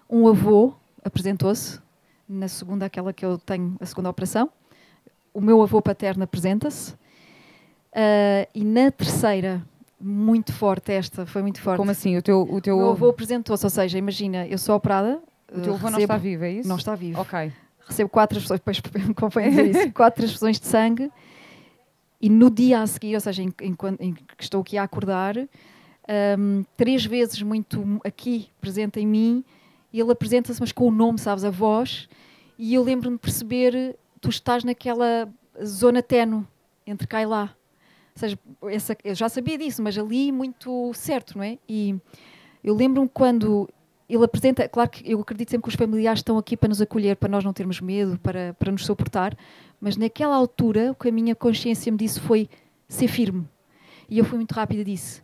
um 0.10 0.28
avô 0.28 0.74
apresentou-se, 1.04 1.80
na 2.28 2.48
segunda, 2.48 2.86
aquela 2.86 3.14
que 3.14 3.26
eu 3.26 3.38
tenho, 3.38 3.76
a 3.80 3.86
segunda 3.86 4.10
operação. 4.10 4.50
O 5.34 5.42
meu 5.42 5.62
avô 5.62 5.82
paterno 5.82 6.24
apresenta-se. 6.24 6.94
Uh, 6.94 8.48
e 8.54 8.64
na 8.64 8.92
terceira, 8.92 9.62
muito 10.00 10.52
forte 10.54 10.92
esta, 10.92 11.26
foi 11.26 11.42
muito 11.42 11.62
forte. 11.62 11.78
Como 11.78 11.92
assim? 11.92 12.18
O 12.18 12.22
teu, 12.22 12.42
o 12.42 12.60
teu... 12.60 12.76
O 12.76 12.80
meu 12.80 12.90
avô 12.92 13.10
apresentou-se, 13.10 13.66
ou 13.66 13.70
seja, 13.70 13.98
imagina, 13.98 14.46
eu 14.48 14.58
sou 14.58 14.76
operada, 14.76 15.22
o 15.54 15.62
teu 15.62 15.74
avô 15.76 15.90
não 15.90 16.00
está 16.00 16.18
vivo, 16.18 16.44
é 16.44 16.52
isso? 16.52 16.68
Não 16.68 16.76
está 16.76 16.96
vivo. 16.96 17.22
Ok. 17.22 17.52
Recebo 17.88 18.10
quatro 18.10 18.36
transfusões, 18.36 18.60
depois 18.82 19.06
me 19.06 19.14
convém 19.16 19.50
dizer 19.50 19.70
isso, 19.70 19.94
quatro 19.94 20.22
transfusões 20.22 20.60
de 20.60 20.66
sangue 20.66 21.12
e 22.20 22.30
no 22.30 22.50
dia 22.50 22.82
a 22.82 22.88
seguir, 22.88 23.14
ou 23.14 23.22
seja, 23.22 23.44
em, 23.44 23.54
em, 23.62 23.76
em 24.00 24.14
que 24.14 24.24
estou 24.44 24.62
aqui 24.62 24.78
a 24.78 24.84
acordar, 24.84 25.36
um, 25.38 26.64
três 26.76 27.06
vezes 27.06 27.42
muito 27.42 28.02
aqui 28.04 28.50
presente 28.60 29.00
em 29.00 29.06
mim, 29.08 29.46
ele 30.00 30.12
apresenta-se, 30.12 30.60
mas 30.60 30.72
com 30.72 30.88
o 30.88 30.92
nome, 30.92 31.20
sabes, 31.20 31.44
a 31.44 31.50
voz, 31.50 32.08
e 32.58 32.74
eu 32.74 32.84
lembro-me 32.84 33.18
de 33.18 33.22
perceber, 33.22 33.96
tu 34.22 34.30
estás 34.30 34.64
naquela 34.64 35.30
zona 35.64 36.02
tenue 36.02 36.46
entre 36.86 37.08
cá 37.08 37.22
e 37.22 37.26
lá. 37.26 37.56
Ou 38.16 38.20
seja, 38.20 38.40
essa, 38.68 38.98
eu 39.04 39.16
já 39.16 39.28
sabia 39.28 39.58
disso, 39.58 39.82
mas 39.82 39.98
ali 39.98 40.32
muito 40.32 40.94
certo, 40.94 41.38
não 41.38 41.44
é? 41.44 41.58
E 41.68 41.96
eu 42.64 42.74
lembro-me 42.74 43.10
quando 43.10 43.70
ele 44.08 44.24
apresenta, 44.24 44.70
claro 44.70 44.90
que 44.90 45.12
eu 45.12 45.20
acredito 45.20 45.52
sempre 45.52 45.64
que 45.64 45.70
os 45.70 45.76
familiares 45.76 46.20
estão 46.20 46.38
aqui 46.38 46.56
para 46.56 46.70
nos 46.70 46.82
acolher, 46.82 47.16
para 47.16 47.28
nós 47.28 47.44
não 47.44 47.52
termos 47.52 47.82
medo, 47.82 48.20
para, 48.20 48.54
para 48.54 48.72
nos 48.72 48.86
suportar, 48.86 49.36
mas 49.82 49.98
naquela 49.98 50.36
altura 50.36 50.92
o 50.92 50.96
que 50.96 51.10
a 51.10 51.12
minha 51.12 51.36
consciência 51.36 51.92
me 51.92 51.98
disse 51.98 52.20
foi 52.20 52.48
ser 52.88 53.08
firme. 53.08 53.48
E 54.08 54.20
eu 54.20 54.26
fui 54.26 54.38
muito 54.38 54.52
rápida 54.52 54.82
e 54.82 54.86
disse: 54.86 55.24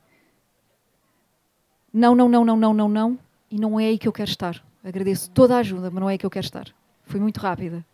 não, 1.94 2.16
não, 2.16 2.28
não, 2.28 2.44
não, 2.44 2.58
não, 2.58 2.74
não, 2.74 2.90
não, 2.90 3.20
e 3.52 3.60
não 3.60 3.80
é 3.80 3.88
aí 3.88 3.98
que 3.98 4.08
eu 4.08 4.14
quero 4.14 4.30
estar. 4.30 4.64
Agradeço 4.84 5.30
toda 5.30 5.56
a 5.56 5.60
ajuda, 5.60 5.92
mas 5.92 6.02
não 6.02 6.10
é 6.10 6.14
aí 6.14 6.18
que 6.18 6.26
eu 6.26 6.30
quero 6.30 6.46
estar. 6.46 6.74
Fui 7.04 7.20
muito 7.20 7.40
rápida. 7.40 7.86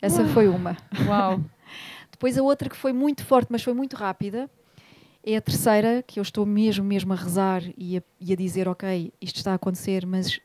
Essa 0.00 0.22
Uau. 0.22 0.30
foi 0.30 0.48
uma. 0.48 0.76
Uau! 1.06 1.40
Depois 2.10 2.38
a 2.38 2.42
outra 2.42 2.68
que 2.68 2.76
foi 2.76 2.92
muito 2.92 3.24
forte, 3.24 3.48
mas 3.50 3.62
foi 3.62 3.74
muito 3.74 3.94
rápida, 3.94 4.50
é 5.24 5.36
a 5.36 5.40
terceira 5.40 6.02
que 6.02 6.18
eu 6.18 6.22
estou 6.22 6.44
mesmo, 6.44 6.84
mesmo 6.84 7.12
a 7.12 7.16
rezar 7.16 7.62
e 7.76 7.98
a, 7.98 8.02
e 8.20 8.32
a 8.32 8.36
dizer: 8.36 8.68
Ok, 8.68 9.12
isto 9.20 9.36
está 9.36 9.52
a 9.52 9.54
acontecer, 9.54 10.06
mas 10.06 10.40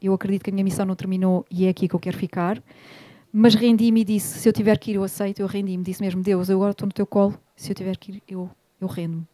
eu 0.00 0.14
acredito 0.14 0.44
que 0.44 0.50
a 0.50 0.52
minha 0.52 0.64
missão 0.64 0.86
não 0.86 0.94
terminou 0.94 1.44
e 1.50 1.66
é 1.66 1.68
aqui 1.68 1.88
que 1.88 1.94
eu 1.94 2.00
quero 2.00 2.16
ficar. 2.16 2.62
Mas 3.32 3.54
rendi-me 3.54 4.00
e 4.00 4.04
disse: 4.04 4.40
Se 4.40 4.48
eu 4.48 4.52
tiver 4.52 4.78
que 4.78 4.92
ir, 4.92 4.94
eu 4.94 5.04
aceito. 5.04 5.40
Eu 5.40 5.46
rendi-me, 5.46 5.82
disse 5.82 6.02
mesmo: 6.02 6.22
Deus, 6.22 6.48
eu 6.48 6.56
agora 6.56 6.72
estou 6.72 6.86
no 6.86 6.92
teu 6.92 7.06
colo. 7.06 7.38
Se 7.56 7.70
eu 7.70 7.74
tiver 7.74 7.96
que 7.96 8.12
ir, 8.12 8.22
eu, 8.28 8.50
eu 8.80 8.86
rendo-me. 8.86 9.26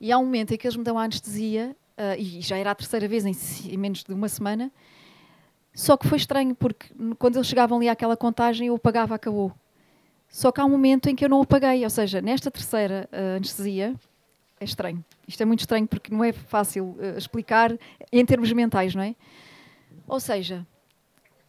E 0.00 0.10
há 0.10 0.18
um 0.18 0.24
momento 0.24 0.54
em 0.54 0.56
que 0.56 0.66
eles 0.66 0.76
me 0.76 0.82
dão 0.82 0.98
a 0.98 1.04
anestesia, 1.04 1.76
uh, 2.00 2.18
e 2.18 2.40
já 2.40 2.56
era 2.56 2.70
a 2.70 2.74
terceira 2.74 3.06
vez 3.06 3.26
em, 3.26 3.36
em, 3.70 3.76
menos 3.76 4.02
de 4.02 4.12
uma 4.12 4.28
semana. 4.28 4.72
Só 5.74 5.96
que 5.96 6.08
foi 6.08 6.18
estranho, 6.18 6.54
porque 6.54 6.86
quando 7.18 7.36
eles 7.36 7.46
chegavam 7.46 7.78
ali 7.78 7.88
àquela 7.88 8.16
contagem, 8.16 8.68
eu 8.68 8.74
apagava, 8.74 9.14
acabou. 9.14 9.52
Só 10.28 10.50
que 10.50 10.60
há 10.60 10.64
um 10.64 10.70
momento 10.70 11.08
em 11.08 11.14
que 11.14 11.24
eu 11.24 11.28
não 11.28 11.42
apaguei, 11.42 11.84
ou 11.84 11.90
seja, 11.90 12.20
nesta 12.20 12.50
terceira 12.50 13.08
uh, 13.12 13.36
anestesia, 13.36 13.94
é 14.58 14.64
estranho. 14.64 15.04
Isto 15.26 15.42
é 15.42 15.46
muito 15.46 15.60
estranho 15.60 15.86
porque 15.86 16.12
não 16.12 16.24
é 16.24 16.32
fácil 16.32 16.96
uh, 16.98 17.18
explicar 17.18 17.76
em 18.10 18.24
termos 18.24 18.52
mentais, 18.52 18.94
não 18.94 19.02
é? 19.02 19.14
Ou 20.06 20.20
seja, 20.20 20.66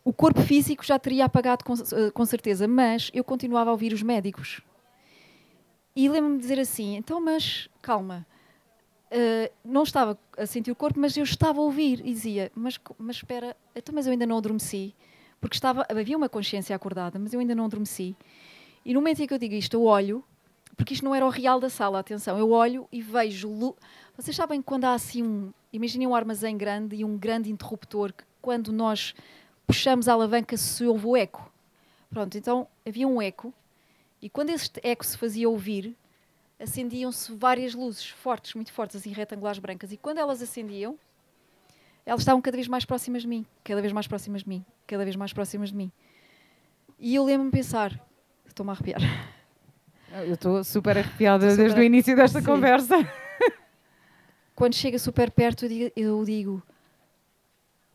o 0.03 0.11
corpo 0.11 0.41
físico 0.41 0.85
já 0.85 0.97
teria 0.97 1.25
apagado 1.25 1.63
com, 1.63 1.73
uh, 1.73 2.11
com 2.13 2.25
certeza, 2.25 2.67
mas 2.67 3.09
eu 3.13 3.23
continuava 3.23 3.69
a 3.69 3.73
ouvir 3.73 3.93
os 3.93 4.01
médicos. 4.01 4.61
E 5.95 6.07
lembro-me 6.07 6.37
de 6.37 6.41
dizer 6.41 6.59
assim: 6.59 6.95
então, 6.95 7.19
mas 7.19 7.69
calma, 7.81 8.25
uh, 9.11 9.53
não 9.63 9.83
estava 9.83 10.17
a 10.37 10.45
sentir 10.45 10.71
o 10.71 10.75
corpo, 10.75 10.99
mas 10.99 11.15
eu 11.15 11.23
estava 11.23 11.59
a 11.59 11.63
ouvir. 11.63 11.99
E 11.99 12.13
dizia: 12.13 12.51
mas, 12.55 12.79
mas 12.97 13.17
espera, 13.17 13.55
então, 13.75 13.93
mas 13.93 14.05
eu 14.05 14.11
ainda 14.11 14.25
não 14.25 14.37
adormeci. 14.37 14.95
Porque 15.39 15.55
estava, 15.55 15.85
havia 15.89 16.15
uma 16.15 16.29
consciência 16.29 16.75
acordada, 16.75 17.17
mas 17.17 17.33
eu 17.33 17.39
ainda 17.39 17.55
não 17.55 17.65
adormeci. 17.65 18.15
E 18.85 18.93
no 18.93 19.01
momento 19.01 19.21
em 19.21 19.27
que 19.27 19.33
eu 19.33 19.37
digo 19.37 19.55
isto, 19.55 19.73
eu 19.75 19.83
olho, 19.83 20.23
porque 20.75 20.93
isto 20.93 21.03
não 21.03 21.15
era 21.15 21.25
o 21.25 21.29
real 21.29 21.59
da 21.59 21.69
sala, 21.69 21.99
atenção, 21.99 22.37
eu 22.37 22.51
olho 22.51 22.87
e 22.91 23.01
vejo. 23.01 23.75
Vocês 24.15 24.35
sabem 24.35 24.61
quando 24.61 24.85
há 24.85 24.93
assim 24.93 25.23
um. 25.23 25.51
Imaginem 25.73 26.07
um 26.07 26.15
armazém 26.15 26.57
grande 26.57 26.97
e 26.97 27.05
um 27.05 27.17
grande 27.17 27.49
interruptor 27.49 28.13
que 28.13 28.23
quando 28.41 28.71
nós 28.71 29.15
puxamos 29.65 30.07
a 30.07 30.13
alavanca 30.13 30.57
se 30.57 30.85
ouve 30.85 31.07
o 31.07 31.17
eco. 31.17 31.51
Pronto, 32.09 32.37
então 32.37 32.67
havia 32.85 33.07
um 33.07 33.21
eco 33.21 33.53
e 34.21 34.29
quando 34.29 34.51
esse 34.51 34.69
eco 34.83 35.05
se 35.05 35.17
fazia 35.17 35.49
ouvir, 35.49 35.95
acendiam-se 36.61 37.33
várias 37.33 37.73
luzes 37.73 38.07
fortes, 38.09 38.53
muito 38.53 38.71
fortes, 38.71 38.95
assim 38.95 39.11
retangulares 39.11 39.59
brancas. 39.59 39.91
E 39.91 39.97
quando 39.97 40.19
elas 40.19 40.41
acendiam, 40.41 40.97
elas 42.05 42.21
estavam 42.21 42.41
cada 42.41 42.55
vez 42.55 42.67
mais 42.67 42.85
próximas 42.85 43.23
de 43.23 43.27
mim, 43.27 43.45
cada 43.63 43.81
vez 43.81 43.91
mais 43.91 44.07
próximas 44.07 44.43
de 44.43 44.49
mim, 44.49 44.65
cada 44.87 45.03
vez 45.03 45.15
mais 45.15 45.33
próximas 45.33 45.69
de 45.69 45.75
mim. 45.75 45.91
E 46.99 47.15
eu 47.15 47.23
lembro-me 47.25 47.51
pensar: 47.51 47.99
Estou-me 48.45 48.69
a 48.69 48.73
arrepiar. 48.73 49.01
Eu 50.25 50.33
estou 50.33 50.63
super 50.63 50.97
arrepiada 50.97 51.45
estou 51.45 51.57
desde 51.57 51.71
super... 51.71 51.81
o 51.81 51.85
início 51.85 52.15
desta 52.15 52.39
Sim. 52.39 52.45
conversa. 52.45 52.95
Quando 54.53 54.75
chega 54.75 54.99
super 54.99 55.31
perto, 55.31 55.65
eu 55.65 55.69
digo, 55.69 55.91
eu 55.95 56.25
digo: 56.25 56.63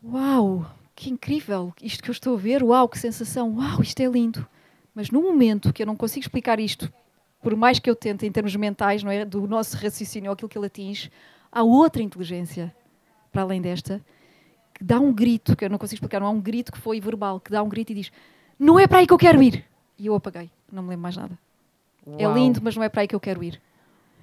Uau, 0.03 0.69
que 0.95 1.09
incrível 1.09 1.73
isto 1.81 2.03
que 2.03 2.09
eu 2.09 2.13
estou 2.13 2.35
a 2.35 2.39
ver, 2.39 2.63
uau, 2.63 2.89
que 2.89 2.97
sensação, 2.97 3.55
uau, 3.55 3.81
isto 3.81 3.99
é 4.01 4.07
lindo. 4.07 4.47
Mas 4.95 5.11
no 5.11 5.21
momento 5.21 5.71
que 5.71 5.83
eu 5.83 5.85
não 5.85 5.95
consigo 5.95 6.25
explicar 6.25 6.59
isto, 6.59 6.91
por 7.41 7.55
mais 7.55 7.79
que 7.79 7.89
eu 7.89 7.95
tente 7.95 8.25
em 8.25 8.31
termos 8.31 8.55
mentais, 8.55 9.03
não 9.03 9.11
é, 9.11 9.23
do 9.23 9.47
nosso 9.47 9.77
raciocínio, 9.77 10.31
aquilo 10.31 10.49
que 10.49 10.57
ele 10.57 10.67
atinge, 10.67 11.11
há 11.51 11.63
outra 11.63 12.01
inteligência 12.01 12.73
para 13.31 13.41
além 13.41 13.61
desta 13.61 14.01
que 14.77 14.83
dá 14.83 14.99
um 14.99 15.11
grito 15.11 15.55
que 15.55 15.65
eu 15.65 15.69
não 15.69 15.77
consigo 15.77 15.95
explicar, 15.95 16.19
não 16.19 16.27
há 16.27 16.29
um 16.29 16.39
grito 16.39 16.71
que 16.71 16.77
foi 16.77 16.99
verbal, 16.99 17.39
que 17.39 17.51
dá 17.51 17.63
um 17.63 17.69
grito 17.69 17.91
e 17.91 17.95
diz: 17.95 18.11
Não 18.59 18.79
é 18.79 18.85
para 18.85 18.99
aí 18.99 19.07
que 19.07 19.13
eu 19.13 19.17
quero 19.17 19.41
ir. 19.41 19.65
E 19.97 20.05
eu 20.05 20.13
apaguei, 20.13 20.51
não 20.71 20.83
me 20.83 20.89
lembro 20.89 21.01
mais 21.01 21.17
nada. 21.17 21.37
É 22.05 22.27
Uau. 22.27 22.37
É 22.37 22.39
lindo, 22.39 22.61
mas 22.61 22.75
não 22.75 22.83
é 22.83 22.89
para 22.89 23.01
aí 23.01 23.07
que 23.07 23.15
eu 23.15 23.19
quero 23.19 23.43
ir. 23.43 23.59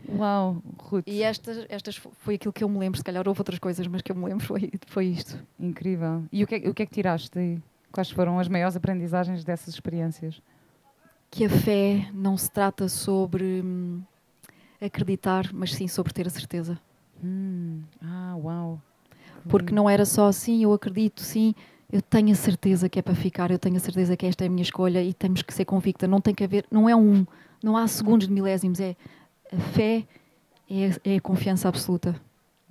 Uau, 0.09 0.63
Ruth. 0.79 1.05
E 1.07 1.23
estas, 1.23 1.67
estas 1.69 1.97
foi 1.97 2.37
aquilo 2.37 2.53
que 2.53 2.63
eu 2.63 2.69
me 2.69 2.79
lembro, 2.79 2.99
se 2.99 3.05
calhar 3.05 3.27
houve 3.27 3.41
outras 3.41 3.59
coisas, 3.59 3.87
mas 3.87 4.01
que 4.01 4.13
eu 4.13 4.17
me 4.17 4.27
lembro 4.27 4.45
foi, 4.47 4.71
foi 4.87 5.07
isto. 5.07 5.39
Incrível. 5.59 6.23
E 6.31 6.45
o 6.45 6.47
que, 6.47 6.55
é, 6.55 6.69
o 6.69 6.75
que 6.75 6.83
é 6.83 6.87
que 6.87 6.93
tiraste? 6.93 7.61
Quais 7.91 8.11
foram 8.11 8.39
as 8.39 8.49
maiores 8.49 8.77
aprendizagens 8.77 9.45
dessas 9.45 9.75
experiências? 9.75 10.41
Que 11.35 11.47
a 11.47 11.51
fé 11.51 12.09
não 12.15 12.37
se 12.37 12.49
trata 12.49 12.89
sobre 12.89 13.61
hum, 13.61 14.01
acreditar, 14.81 15.51
mas 15.53 15.75
sim 15.75 15.89
sobre 15.89 16.13
ter 16.13 16.29
a 16.29 16.31
certeza. 16.31 16.79
Hum. 17.25 17.83
Ah, 18.01 18.37
uau. 18.37 18.81
Porque 19.49 19.75
não 19.75 19.91
era 19.91 20.05
só 20.05 20.29
assim, 20.29 20.63
eu 20.63 20.73
acredito, 20.73 21.23
sim, 21.23 21.53
eu 21.91 22.01
tenho 22.01 22.31
a 22.31 22.37
certeza 22.37 22.89
que 22.89 23.01
é 23.01 23.03
para 23.03 23.17
ficar, 23.17 23.51
eu 23.51 23.59
tenho 23.59 23.75
a 23.77 23.81
certeza 23.81 24.17
que 24.17 24.25
esta 24.25 24.45
é 24.45 24.47
a 24.47 24.49
minha 24.49 24.63
escolha 24.63 25.03
e 25.03 25.13
temos 25.13 25.43
que 25.43 25.53
ser 25.53 25.65
convicta. 25.65 26.07
Não 26.07 26.21
tem 26.21 26.33
que 26.33 26.45
haver, 26.45 26.65
não 26.71 26.89
é 26.89 26.95
um, 26.95 27.27
não 27.61 27.77
há 27.77 27.89
segundos 27.89 28.29
de 28.29 28.33
milésimos, 28.33 28.79
é 28.79 28.95
a 29.53 29.59
fé, 29.73 30.07
é, 30.71 31.15
é 31.15 31.17
a 31.17 31.21
confiança 31.21 31.69
absoluta. 31.69 32.15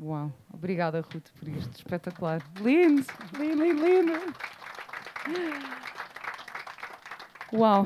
Uau, 0.01 0.31
obrigada 0.53 1.01
Ruth 1.01 1.31
por 1.37 1.49
isto, 1.49 1.75
espetacular. 1.75 2.41
Lindo, 2.61 3.03
lindo, 3.37 3.61
lindo, 3.61 3.85
lindo. 3.85 4.33
Uau. 7.51 7.85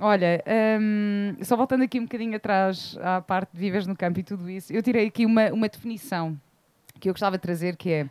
Olha, 0.00 0.44
hum, 0.80 1.36
só 1.42 1.56
voltando 1.56 1.82
aqui 1.82 1.98
um 1.98 2.04
bocadinho 2.04 2.36
atrás 2.36 2.96
à 3.00 3.20
parte 3.20 3.52
de 3.52 3.58
vives 3.58 3.84
no 3.84 3.96
campo 3.96 4.20
e 4.20 4.22
tudo 4.22 4.48
isso, 4.48 4.72
eu 4.72 4.80
tirei 4.80 5.08
aqui 5.08 5.26
uma, 5.26 5.52
uma 5.52 5.68
definição 5.68 6.38
que 7.00 7.08
eu 7.08 7.12
gostava 7.12 7.36
de 7.36 7.42
trazer 7.42 7.76
que 7.76 7.90
é 7.90 8.02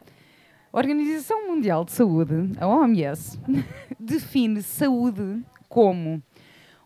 a 0.71 0.77
Organização 0.77 1.47
Mundial 1.47 1.85
de 1.85 1.93
Saúde, 1.93 2.51
a 2.59 2.67
OMS, 2.67 3.39
define 3.97 4.61
saúde 4.61 5.41
como 5.69 6.21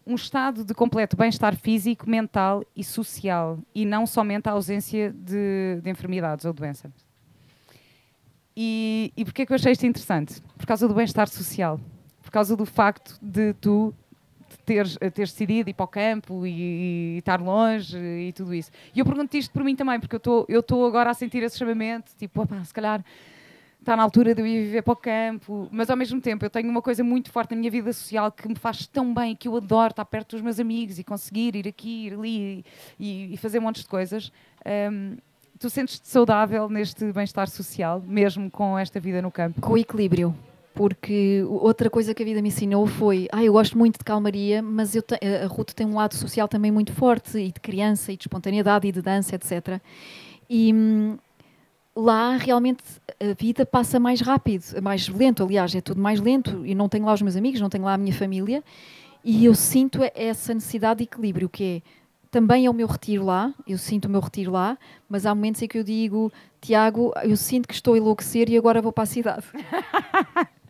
um 0.05 0.13
estado 0.13 0.63
de 0.63 0.73
completo 0.73 1.17
bem-estar 1.17 1.55
físico, 1.55 2.07
mental 2.07 2.63
e 2.75 2.83
social 2.83 3.57
e 3.73 3.85
não 3.85 4.05
somente 4.05 4.49
a 4.49 4.51
ausência 4.51 5.11
de, 5.11 5.79
de 5.81 5.89
enfermidades 5.89 6.45
ou 6.45 6.53
doenças. 6.53 6.91
E, 8.55 9.11
e 9.17 9.25
porquê 9.25 9.47
que 9.47 9.51
eu 9.51 9.55
achei 9.55 9.71
isto 9.71 9.85
interessante? 9.85 10.41
Por 10.57 10.65
causa 10.67 10.87
do 10.87 10.93
bem-estar 10.93 11.27
social. 11.27 11.79
Por 12.21 12.29
causa 12.29 12.55
do 12.55 12.65
facto 12.65 13.17
de 13.21 13.53
tu 13.55 13.93
teres, 14.59 14.97
teres 15.13 15.31
decidido 15.31 15.69
ir 15.69 15.73
para 15.73 15.83
o 15.83 15.87
campo 15.87 16.45
e, 16.45 17.15
e, 17.15 17.17
estar 17.19 17.41
longe 17.41 17.97
e 17.97 18.33
tudo 18.33 18.53
isso. 18.53 18.71
E 18.95 18.99
eu 18.99 19.05
pergunto 19.05 19.35
isto 19.35 19.51
por 19.51 19.63
mim 19.63 19.75
também, 19.75 19.99
porque 19.99 20.15
eu 20.15 20.59
estou 20.59 20.85
agora 20.85 21.09
a 21.09 21.13
sentir 21.13 21.43
esse 21.43 21.57
chamamento, 21.57 22.11
tipo, 22.17 22.41
opa, 22.41 22.63
se 22.63 22.73
calhar 22.73 23.03
está 23.81 23.95
na 23.95 24.03
altura 24.03 24.35
de 24.35 24.41
eu 24.41 24.45
ir 24.45 24.63
viver 24.65 24.83
para 24.83 24.93
o 24.93 24.95
campo, 24.95 25.67
mas 25.71 25.89
ao 25.89 25.97
mesmo 25.97 26.21
tempo 26.21 26.45
eu 26.45 26.49
tenho 26.49 26.69
uma 26.69 26.81
coisa 26.81 27.03
muito 27.03 27.31
forte 27.31 27.51
na 27.51 27.57
minha 27.57 27.71
vida 27.71 27.91
social 27.91 28.31
que 28.31 28.47
me 28.47 28.55
faz 28.55 28.85
tão 28.85 29.11
bem, 29.11 29.35
que 29.35 29.47
eu 29.47 29.55
adoro 29.57 29.91
estar 29.91 30.05
perto 30.05 30.35
dos 30.35 30.41
meus 30.41 30.59
amigos 30.59 30.99
e 30.99 31.03
conseguir 31.03 31.55
ir 31.55 31.67
aqui, 31.67 32.07
ir 32.07 32.13
ali 32.13 32.65
e, 32.99 33.33
e 33.33 33.37
fazer 33.37 33.59
monte 33.59 33.81
de 33.81 33.87
coisas. 33.87 34.31
Um, 34.91 35.17
tu 35.57 35.69
sentes-te 35.69 36.07
saudável 36.07 36.69
neste 36.69 37.11
bem-estar 37.11 37.49
social, 37.49 38.01
mesmo 38.05 38.51
com 38.51 38.77
esta 38.77 38.99
vida 38.99 39.21
no 39.21 39.31
campo? 39.31 39.59
Com 39.59 39.77
equilíbrio. 39.77 40.35
Porque 40.73 41.43
outra 41.47 41.89
coisa 41.89 42.13
que 42.13 42.23
a 42.23 42.25
vida 42.25 42.41
me 42.41 42.47
ensinou 42.47 42.87
foi, 42.87 43.27
ah, 43.31 43.43
eu 43.43 43.53
gosto 43.53 43.77
muito 43.77 43.97
de 43.97 44.03
calmaria, 44.03 44.61
mas 44.61 44.95
eu 44.95 45.03
a 45.43 45.47
Ruth 45.47 45.71
tem 45.71 45.85
um 45.85 45.95
lado 45.95 46.15
social 46.15 46.47
também 46.47 46.71
muito 46.71 46.93
forte, 46.93 47.37
e 47.37 47.51
de 47.51 47.59
criança, 47.59 48.11
e 48.11 48.17
de 48.17 48.23
espontaneidade, 48.23 48.87
e 48.87 48.91
de 48.91 49.01
dança, 49.01 49.35
etc. 49.35 49.81
E, 50.49 50.73
hum, 50.73 51.17
lá 51.95 52.37
realmente 52.37 52.83
a 53.19 53.33
vida 53.37 53.65
passa 53.65 53.99
mais 53.99 54.21
rápido, 54.21 54.63
mais 54.81 55.07
lento, 55.07 55.43
aliás, 55.43 55.75
é 55.75 55.81
tudo 55.81 56.01
mais 56.01 56.19
lento 56.19 56.65
e 56.65 56.73
não 56.73 56.87
tenho 56.87 57.05
lá 57.05 57.13
os 57.13 57.21
meus 57.21 57.35
amigos, 57.35 57.59
não 57.59 57.69
tenho 57.69 57.83
lá 57.83 57.93
a 57.93 57.97
minha 57.97 58.13
família 58.13 58.63
e 59.23 59.45
eu 59.45 59.53
sinto 59.53 59.99
essa 60.15 60.53
necessidade 60.53 60.99
de 60.99 61.03
equilíbrio 61.03 61.49
que 61.49 61.63
é 61.63 62.01
também 62.31 62.65
é 62.65 62.69
o 62.69 62.73
meu 62.73 62.87
retiro 62.87 63.25
lá, 63.25 63.53
eu 63.67 63.77
sinto 63.77 64.05
o 64.05 64.09
meu 64.09 64.21
retiro 64.21 64.51
lá, 64.51 64.77
mas 65.09 65.25
há 65.25 65.35
momentos 65.35 65.61
em 65.61 65.67
que 65.67 65.77
eu 65.77 65.83
digo, 65.83 66.31
Tiago, 66.61 67.11
eu 67.23 67.35
sinto 67.35 67.67
que 67.67 67.73
estou 67.73 67.93
a 67.93 67.97
enlouquecer 67.97 68.49
e 68.49 68.57
agora 68.57 68.81
vou 68.81 68.93
para 68.93 69.03
a 69.03 69.05
cidade. 69.05 69.43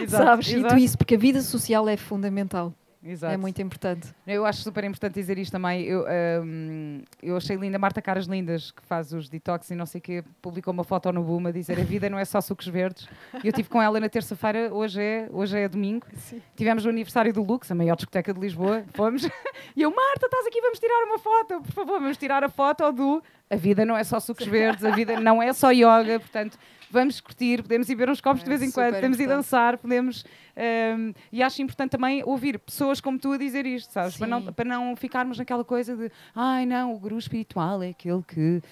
exato, 0.00 0.24
Sabes? 0.24 0.52
Exato. 0.52 0.78
E 0.78 0.84
isso, 0.84 0.98
porque 0.98 1.14
a 1.14 1.18
vida 1.18 1.40
social 1.42 1.88
é 1.88 1.96
fundamental. 1.96 2.74
Exato. 3.04 3.34
É 3.34 3.36
muito 3.36 3.60
importante. 3.60 4.14
Eu 4.24 4.46
acho 4.46 4.62
super 4.62 4.84
importante 4.84 5.14
dizer 5.14 5.36
isto 5.36 5.50
também. 5.50 5.82
Eu, 5.82 6.06
um, 6.44 7.02
eu 7.20 7.36
achei 7.36 7.56
linda 7.56 7.76
a 7.76 7.78
Marta 7.78 8.00
Caras 8.00 8.26
Lindas, 8.26 8.70
que 8.70 8.80
faz 8.82 9.12
os 9.12 9.28
detox 9.28 9.68
e 9.70 9.74
não 9.74 9.84
sei 9.84 9.98
o 9.98 10.02
quê, 10.02 10.24
publicou 10.40 10.72
uma 10.72 10.84
foto 10.84 11.10
no 11.10 11.22
Boom 11.22 11.48
a 11.48 11.50
dizer 11.50 11.80
a 11.80 11.82
vida 11.82 12.08
não 12.08 12.16
é 12.16 12.24
só 12.24 12.40
sucos 12.40 12.68
verdes. 12.68 13.08
Eu 13.42 13.52
tive 13.52 13.68
com 13.68 13.82
ela 13.82 13.98
na 13.98 14.08
terça-feira, 14.08 14.72
hoje 14.72 15.02
é, 15.02 15.28
hoje 15.32 15.58
é 15.58 15.68
domingo. 15.68 16.06
Sim. 16.14 16.40
Tivemos 16.54 16.86
o 16.86 16.90
aniversário 16.90 17.32
do 17.32 17.42
Lux, 17.42 17.68
a 17.72 17.74
maior 17.74 17.96
discoteca 17.96 18.32
de 18.32 18.38
Lisboa. 18.38 18.84
Fomos. 18.94 19.22
E 19.74 19.80
eu, 19.80 19.90
Marta, 19.90 20.26
estás 20.26 20.46
aqui, 20.46 20.60
vamos 20.60 20.78
tirar 20.78 21.02
uma 21.04 21.18
foto. 21.18 21.62
Por 21.62 21.72
favor, 21.72 21.98
vamos 21.98 22.18
tirar 22.18 22.44
a 22.44 22.48
foto 22.48 22.92
do 22.92 23.22
A 23.48 23.56
vida 23.56 23.86
não 23.86 23.96
é 23.96 24.04
só 24.04 24.20
sucos 24.20 24.44
verdes, 24.46 24.84
a 24.84 24.90
vida 24.90 25.18
não 25.18 25.42
é 25.42 25.52
só 25.54 25.70
yoga. 25.70 26.20
Portanto, 26.20 26.58
vamos 26.92 27.20
curtir, 27.20 27.62
podemos 27.62 27.88
ir 27.88 27.94
ver 27.94 28.10
uns 28.10 28.20
copos 28.20 28.42
é, 28.42 28.44
de 28.44 28.50
vez 28.50 28.62
em 28.62 28.70
quando, 28.70 28.94
podemos 28.94 29.18
ir 29.18 29.26
dançar, 29.26 29.78
podemos. 29.78 30.24
Um, 30.54 31.14
e 31.32 31.42
acho 31.42 31.62
importante 31.62 31.92
também 31.92 32.22
ouvir 32.24 32.58
pessoas 32.58 33.00
como 33.00 33.18
tu 33.18 33.32
a 33.32 33.38
dizer 33.38 33.64
isto, 33.64 33.90
sabes? 33.90 34.16
Para 34.18 34.26
não, 34.26 34.52
para 34.52 34.64
não 34.66 34.94
ficarmos 34.94 35.38
naquela 35.38 35.64
coisa 35.64 35.96
de 35.96 36.12
ai 36.34 36.66
não, 36.66 36.92
o 36.94 36.98
guru 36.98 37.18
espiritual 37.18 37.82
é 37.82 37.88
aquele 37.88 38.22
que 38.22 38.62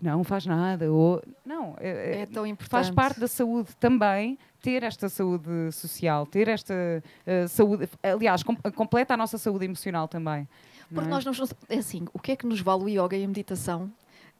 não 0.00 0.22
faz 0.22 0.46
nada. 0.46 0.92
Ou, 0.92 1.20
não, 1.44 1.74
é, 1.80 1.88
é, 1.88 2.20
é 2.22 2.26
tão 2.26 2.46
importante. 2.46 2.70
Faz 2.70 2.90
parte 2.90 3.18
da 3.18 3.26
saúde 3.26 3.74
também 3.80 4.38
ter 4.62 4.82
esta 4.84 5.08
saúde 5.08 5.72
social, 5.72 6.24
ter 6.24 6.48
esta 6.48 6.74
uh, 6.74 7.48
saúde, 7.48 7.88
aliás, 8.02 8.42
com, 8.42 8.54
completa 8.72 9.14
a 9.14 9.16
nossa 9.16 9.36
saúde 9.36 9.64
emocional 9.64 10.06
também. 10.06 10.48
Porque 10.88 11.10
não 11.10 11.18
é? 11.18 11.24
nós 11.24 11.40
não 11.40 11.48
é 11.68 11.78
assim, 11.78 12.06
o 12.12 12.18
que 12.18 12.32
é 12.32 12.36
que 12.36 12.46
nos 12.46 12.60
vale 12.60 12.84
o 12.84 12.88
yoga 12.88 13.16
e 13.16 13.24
a 13.24 13.26
meditação 13.26 13.90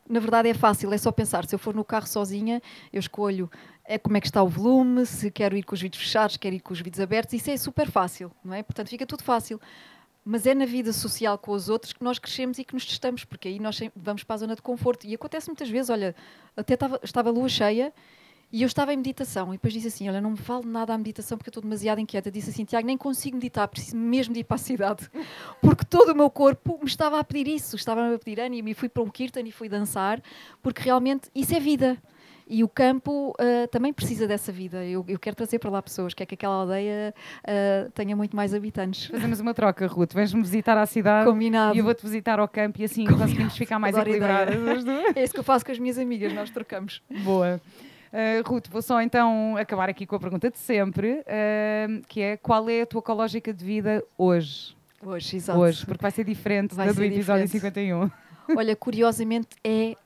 na 0.08 0.20
verdade 0.20 0.48
é 0.48 0.54
fácil, 0.54 0.92
é 0.92 0.98
só 0.98 1.10
pensar. 1.10 1.46
Se 1.46 1.54
eu 1.54 1.58
for 1.58 1.74
no 1.74 1.84
carro 1.84 2.06
sozinha, 2.06 2.60
eu 2.92 3.00
escolho 3.00 3.50
é, 3.84 3.98
como 3.98 4.16
é 4.16 4.20
que 4.20 4.26
está 4.26 4.42
o 4.42 4.48
volume, 4.48 5.04
se 5.06 5.30
quero 5.30 5.56
ir 5.56 5.62
com 5.62 5.74
os 5.74 5.80
vídeos 5.80 6.02
fechados, 6.02 6.36
quero 6.36 6.54
ir 6.54 6.60
com 6.60 6.72
os 6.72 6.80
vídeos 6.80 7.00
abertos, 7.00 7.34
isso 7.34 7.50
é 7.50 7.56
super 7.56 7.90
fácil, 7.90 8.30
não 8.44 8.54
é? 8.54 8.62
Portanto, 8.62 8.88
fica 8.88 9.06
tudo 9.06 9.22
fácil. 9.22 9.60
Mas 10.24 10.46
é 10.46 10.54
na 10.54 10.64
vida 10.64 10.90
social 10.90 11.36
com 11.36 11.52
os 11.52 11.68
outros 11.68 11.92
que 11.92 12.02
nós 12.02 12.18
crescemos 12.18 12.58
e 12.58 12.64
que 12.64 12.72
nos 12.72 12.86
testamos, 12.86 13.24
porque 13.24 13.46
aí 13.48 13.58
nós 13.58 13.78
vamos 13.94 14.24
para 14.24 14.34
a 14.34 14.38
zona 14.38 14.54
de 14.54 14.62
conforto. 14.62 15.06
E 15.06 15.14
acontece 15.14 15.48
muitas 15.48 15.68
vezes, 15.68 15.90
olha, 15.90 16.14
até 16.56 16.74
estava, 16.74 16.98
estava 17.02 17.28
a 17.28 17.32
lua 17.32 17.48
cheia 17.48 17.92
e 18.54 18.62
eu 18.62 18.68
estava 18.68 18.94
em 18.94 18.96
meditação 18.96 19.48
e 19.48 19.56
depois 19.56 19.74
disse 19.74 19.88
assim: 19.88 20.08
Olha, 20.08 20.20
não 20.20 20.30
me 20.30 20.36
vale 20.36 20.64
nada 20.64 20.94
a 20.94 20.96
meditação 20.96 21.36
porque 21.36 21.48
eu 21.48 21.50
estou 21.50 21.60
demasiado 21.60 21.98
inquieta. 21.98 22.30
Disse 22.30 22.50
assim: 22.50 22.64
Tiago, 22.64 22.86
nem 22.86 22.96
consigo 22.96 23.36
meditar, 23.36 23.66
preciso 23.66 23.96
mesmo 23.96 24.32
de 24.32 24.40
ir 24.40 24.44
para 24.44 24.54
a 24.54 24.58
cidade. 24.58 25.10
Porque 25.60 25.84
todo 25.84 26.12
o 26.12 26.14
meu 26.14 26.30
corpo 26.30 26.78
me 26.80 26.86
estava 26.86 27.18
a 27.18 27.24
pedir 27.24 27.50
isso, 27.50 27.74
estava 27.74 28.14
a 28.14 28.16
pedir 28.16 28.40
ânimo 28.40 28.68
e 28.68 28.74
fui 28.74 28.88
para 28.88 29.02
um 29.02 29.10
kirtan 29.10 29.40
e 29.40 29.50
fui 29.50 29.68
dançar, 29.68 30.22
porque 30.62 30.80
realmente 30.82 31.28
isso 31.34 31.52
é 31.52 31.58
vida. 31.58 31.98
E 32.46 32.62
o 32.62 32.68
campo 32.68 33.30
uh, 33.30 33.66
também 33.72 33.92
precisa 33.92 34.24
dessa 34.28 34.52
vida. 34.52 34.84
Eu, 34.84 35.04
eu, 35.08 35.18
quero 35.18 35.34
trazer 35.34 35.58
para 35.58 35.70
lá 35.70 35.82
pessoas, 35.82 36.14
quer 36.14 36.24
que 36.24 36.34
aquela 36.34 36.54
aldeia 36.54 37.12
uh, 37.40 37.90
tenha 37.90 38.14
muito 38.14 38.36
mais 38.36 38.54
habitantes. 38.54 39.06
Fazemos 39.06 39.40
uma 39.40 39.52
troca, 39.52 39.84
Ruth. 39.88 40.12
Vens-me 40.14 40.42
visitar 40.42 40.78
à 40.78 40.86
cidade 40.86 41.28
Combinado. 41.28 41.74
e 41.74 41.80
eu 41.80 41.84
vou-te 41.84 42.04
visitar 42.04 42.38
ao 42.38 42.46
campo 42.46 42.80
e 42.80 42.84
assim 42.84 43.02
Combinado. 43.02 43.24
conseguimos 43.24 43.56
ficar 43.56 43.80
mais 43.80 43.96
equilibradas. 43.96 44.54
É 45.16 45.24
isso 45.24 45.34
que 45.34 45.40
eu 45.40 45.44
faço 45.44 45.64
com 45.64 45.72
as 45.72 45.78
minhas 45.80 45.98
amigas, 45.98 46.32
nós 46.32 46.50
trocamos. 46.50 47.02
Boa. 47.24 47.60
Uh, 48.14 48.48
Ruth, 48.48 48.68
vou 48.70 48.80
só 48.80 49.02
então 49.02 49.56
acabar 49.56 49.88
aqui 49.88 50.06
com 50.06 50.14
a 50.14 50.20
pergunta 50.20 50.48
de 50.48 50.56
sempre, 50.56 51.18
uh, 51.22 52.06
que 52.06 52.20
é 52.20 52.36
qual 52.36 52.70
é 52.70 52.82
a 52.82 52.86
tua 52.86 53.00
ecológica 53.00 53.52
de 53.52 53.64
vida 53.64 54.04
hoje? 54.16 54.76
Hoje, 55.04 55.36
exato. 55.36 55.58
Hoje, 55.58 55.84
porque 55.84 56.00
vai 56.00 56.12
ser 56.12 56.22
diferente 56.22 56.76
vai 56.76 56.86
da 56.86 56.92
do 56.92 57.02
episódio 57.02 57.44
diferente. 57.46 57.50
51. 57.50 58.10
Olha, 58.56 58.76
curiosamente 58.76 59.48
é. 59.64 59.96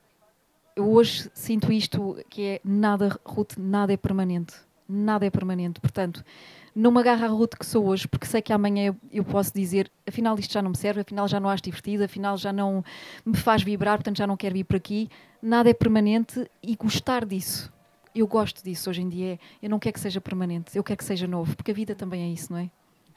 Eu 0.75 0.89
hoje 0.91 1.29
sinto 1.35 1.71
isto 1.71 2.17
que 2.31 2.43
é 2.43 2.61
nada, 2.65 3.15
Ruth, 3.23 3.57
nada 3.59 3.93
é 3.93 3.97
permanente. 3.97 4.55
Nada 4.87 5.27
é 5.27 5.29
permanente. 5.29 5.79
Portanto, 5.79 6.25
não 6.73 6.91
me 6.91 6.99
agarro 7.01 7.25
à 7.25 7.27
Ruth 7.27 7.53
que 7.59 7.65
sou 7.65 7.85
hoje, 7.85 8.07
porque 8.07 8.25
sei 8.25 8.41
que 8.41 8.51
amanhã 8.51 8.87
eu, 8.87 8.95
eu, 9.11 9.23
posso 9.23 9.53
dizer, 9.53 9.91
afinal 10.07 10.39
isto 10.39 10.51
já 10.51 10.63
não 10.63 10.71
me 10.71 10.77
serve, 10.77 11.01
afinal 11.01 11.27
já 11.27 11.39
não 11.39 11.47
acho 11.47 11.61
divertido, 11.61 12.05
afinal 12.05 12.37
já 12.37 12.51
não 12.51 12.83
me 13.23 13.37
faz 13.37 13.61
vibrar, 13.61 13.97
portanto 13.97 14.17
já 14.17 14.25
não 14.25 14.35
quero 14.35 14.55
vir 14.55 14.63
por 14.63 14.77
aqui. 14.77 15.09
Nada 15.39 15.69
é 15.69 15.73
permanente 15.75 16.49
e 16.63 16.75
gostar 16.75 17.23
disso 17.23 17.71
eu 18.15 18.27
gosto 18.27 18.63
disso 18.63 18.89
hoje 18.89 19.01
em 19.01 19.09
dia. 19.09 19.39
Eu 19.61 19.69
não 19.69 19.79
quero 19.79 19.93
que 19.93 19.99
seja 19.99 20.19
permanente, 20.21 20.75
eu 20.75 20.83
quero 20.83 20.97
que 20.97 21.03
seja 21.03 21.27
novo, 21.27 21.55
porque 21.55 21.71
a 21.71 21.73
vida 21.73 21.95
também 21.95 22.23
é 22.23 22.27
isso, 22.27 22.51
não 22.51 22.59
é? 22.59 22.69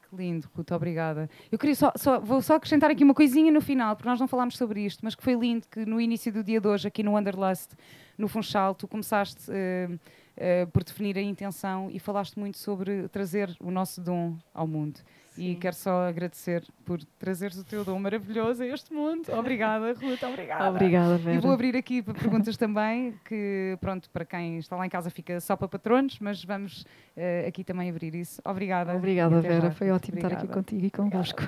Que 0.08 0.16
lindo, 0.16 0.48
Ruth, 0.54 0.70
obrigada. 0.72 1.28
Eu 1.50 1.58
queria 1.58 1.74
só, 1.74 1.92
só, 1.96 2.20
vou 2.20 2.42
só 2.42 2.56
acrescentar 2.56 2.90
aqui 2.90 3.02
uma 3.02 3.14
coisinha 3.14 3.50
no 3.50 3.60
final, 3.60 3.96
porque 3.96 4.08
nós 4.08 4.20
não 4.20 4.28
falámos 4.28 4.56
sobre 4.56 4.84
isto, 4.84 5.00
mas 5.02 5.14
que 5.14 5.22
foi 5.22 5.34
lindo 5.34 5.66
que 5.70 5.86
no 5.86 6.00
início 6.00 6.32
do 6.32 6.44
dia 6.44 6.60
de 6.60 6.68
hoje, 6.68 6.88
aqui 6.88 7.02
no 7.02 7.12
Wanderlust, 7.12 7.70
no 8.18 8.28
Funchal, 8.28 8.74
tu 8.74 8.86
começaste. 8.86 9.50
Uh, 9.50 9.98
uh, 10.36 10.66
por 10.70 10.84
definir 10.84 11.16
a 11.18 11.22
intenção 11.22 11.88
e 11.90 11.98
falaste 11.98 12.38
muito 12.38 12.58
sobre 12.58 13.08
trazer 13.08 13.54
o 13.60 13.70
nosso 13.70 14.00
dom 14.00 14.36
ao 14.52 14.66
mundo. 14.66 15.00
Sim. 15.30 15.52
E 15.52 15.54
quero 15.56 15.74
só 15.74 16.08
agradecer 16.08 16.62
por 16.84 17.02
trazeres 17.18 17.56
o 17.56 17.64
teu 17.64 17.84
dom 17.84 17.98
maravilhoso 17.98 18.62
a 18.62 18.66
este 18.66 18.92
mundo. 18.92 19.32
Obrigada, 19.32 19.94
Ruth, 19.94 20.22
obrigada. 20.22 20.68
Obrigada, 20.68 21.16
Vera. 21.16 21.36
E 21.36 21.40
vou 21.40 21.52
abrir 21.52 21.74
aqui 21.74 22.02
para 22.02 22.12
perguntas 22.12 22.56
também, 22.58 23.14
que 23.24 23.78
pronto, 23.80 24.10
para 24.10 24.26
quem 24.26 24.58
está 24.58 24.76
lá 24.76 24.84
em 24.84 24.90
casa 24.90 25.08
fica 25.08 25.40
só 25.40 25.56
para 25.56 25.68
patronos, 25.68 26.18
mas 26.18 26.44
vamos 26.44 26.82
uh, 27.16 27.48
aqui 27.48 27.64
também 27.64 27.88
abrir 27.88 28.14
isso. 28.14 28.42
Obrigada. 28.44 28.94
Obrigada, 28.94 29.40
Vera. 29.40 29.68
Já. 29.68 29.70
Foi 29.70 29.90
ótimo 29.90 30.18
obrigada. 30.18 30.34
estar 30.34 30.46
aqui 30.46 30.54
contigo 30.54 30.84
e 30.84 30.90
convosco. 30.90 31.42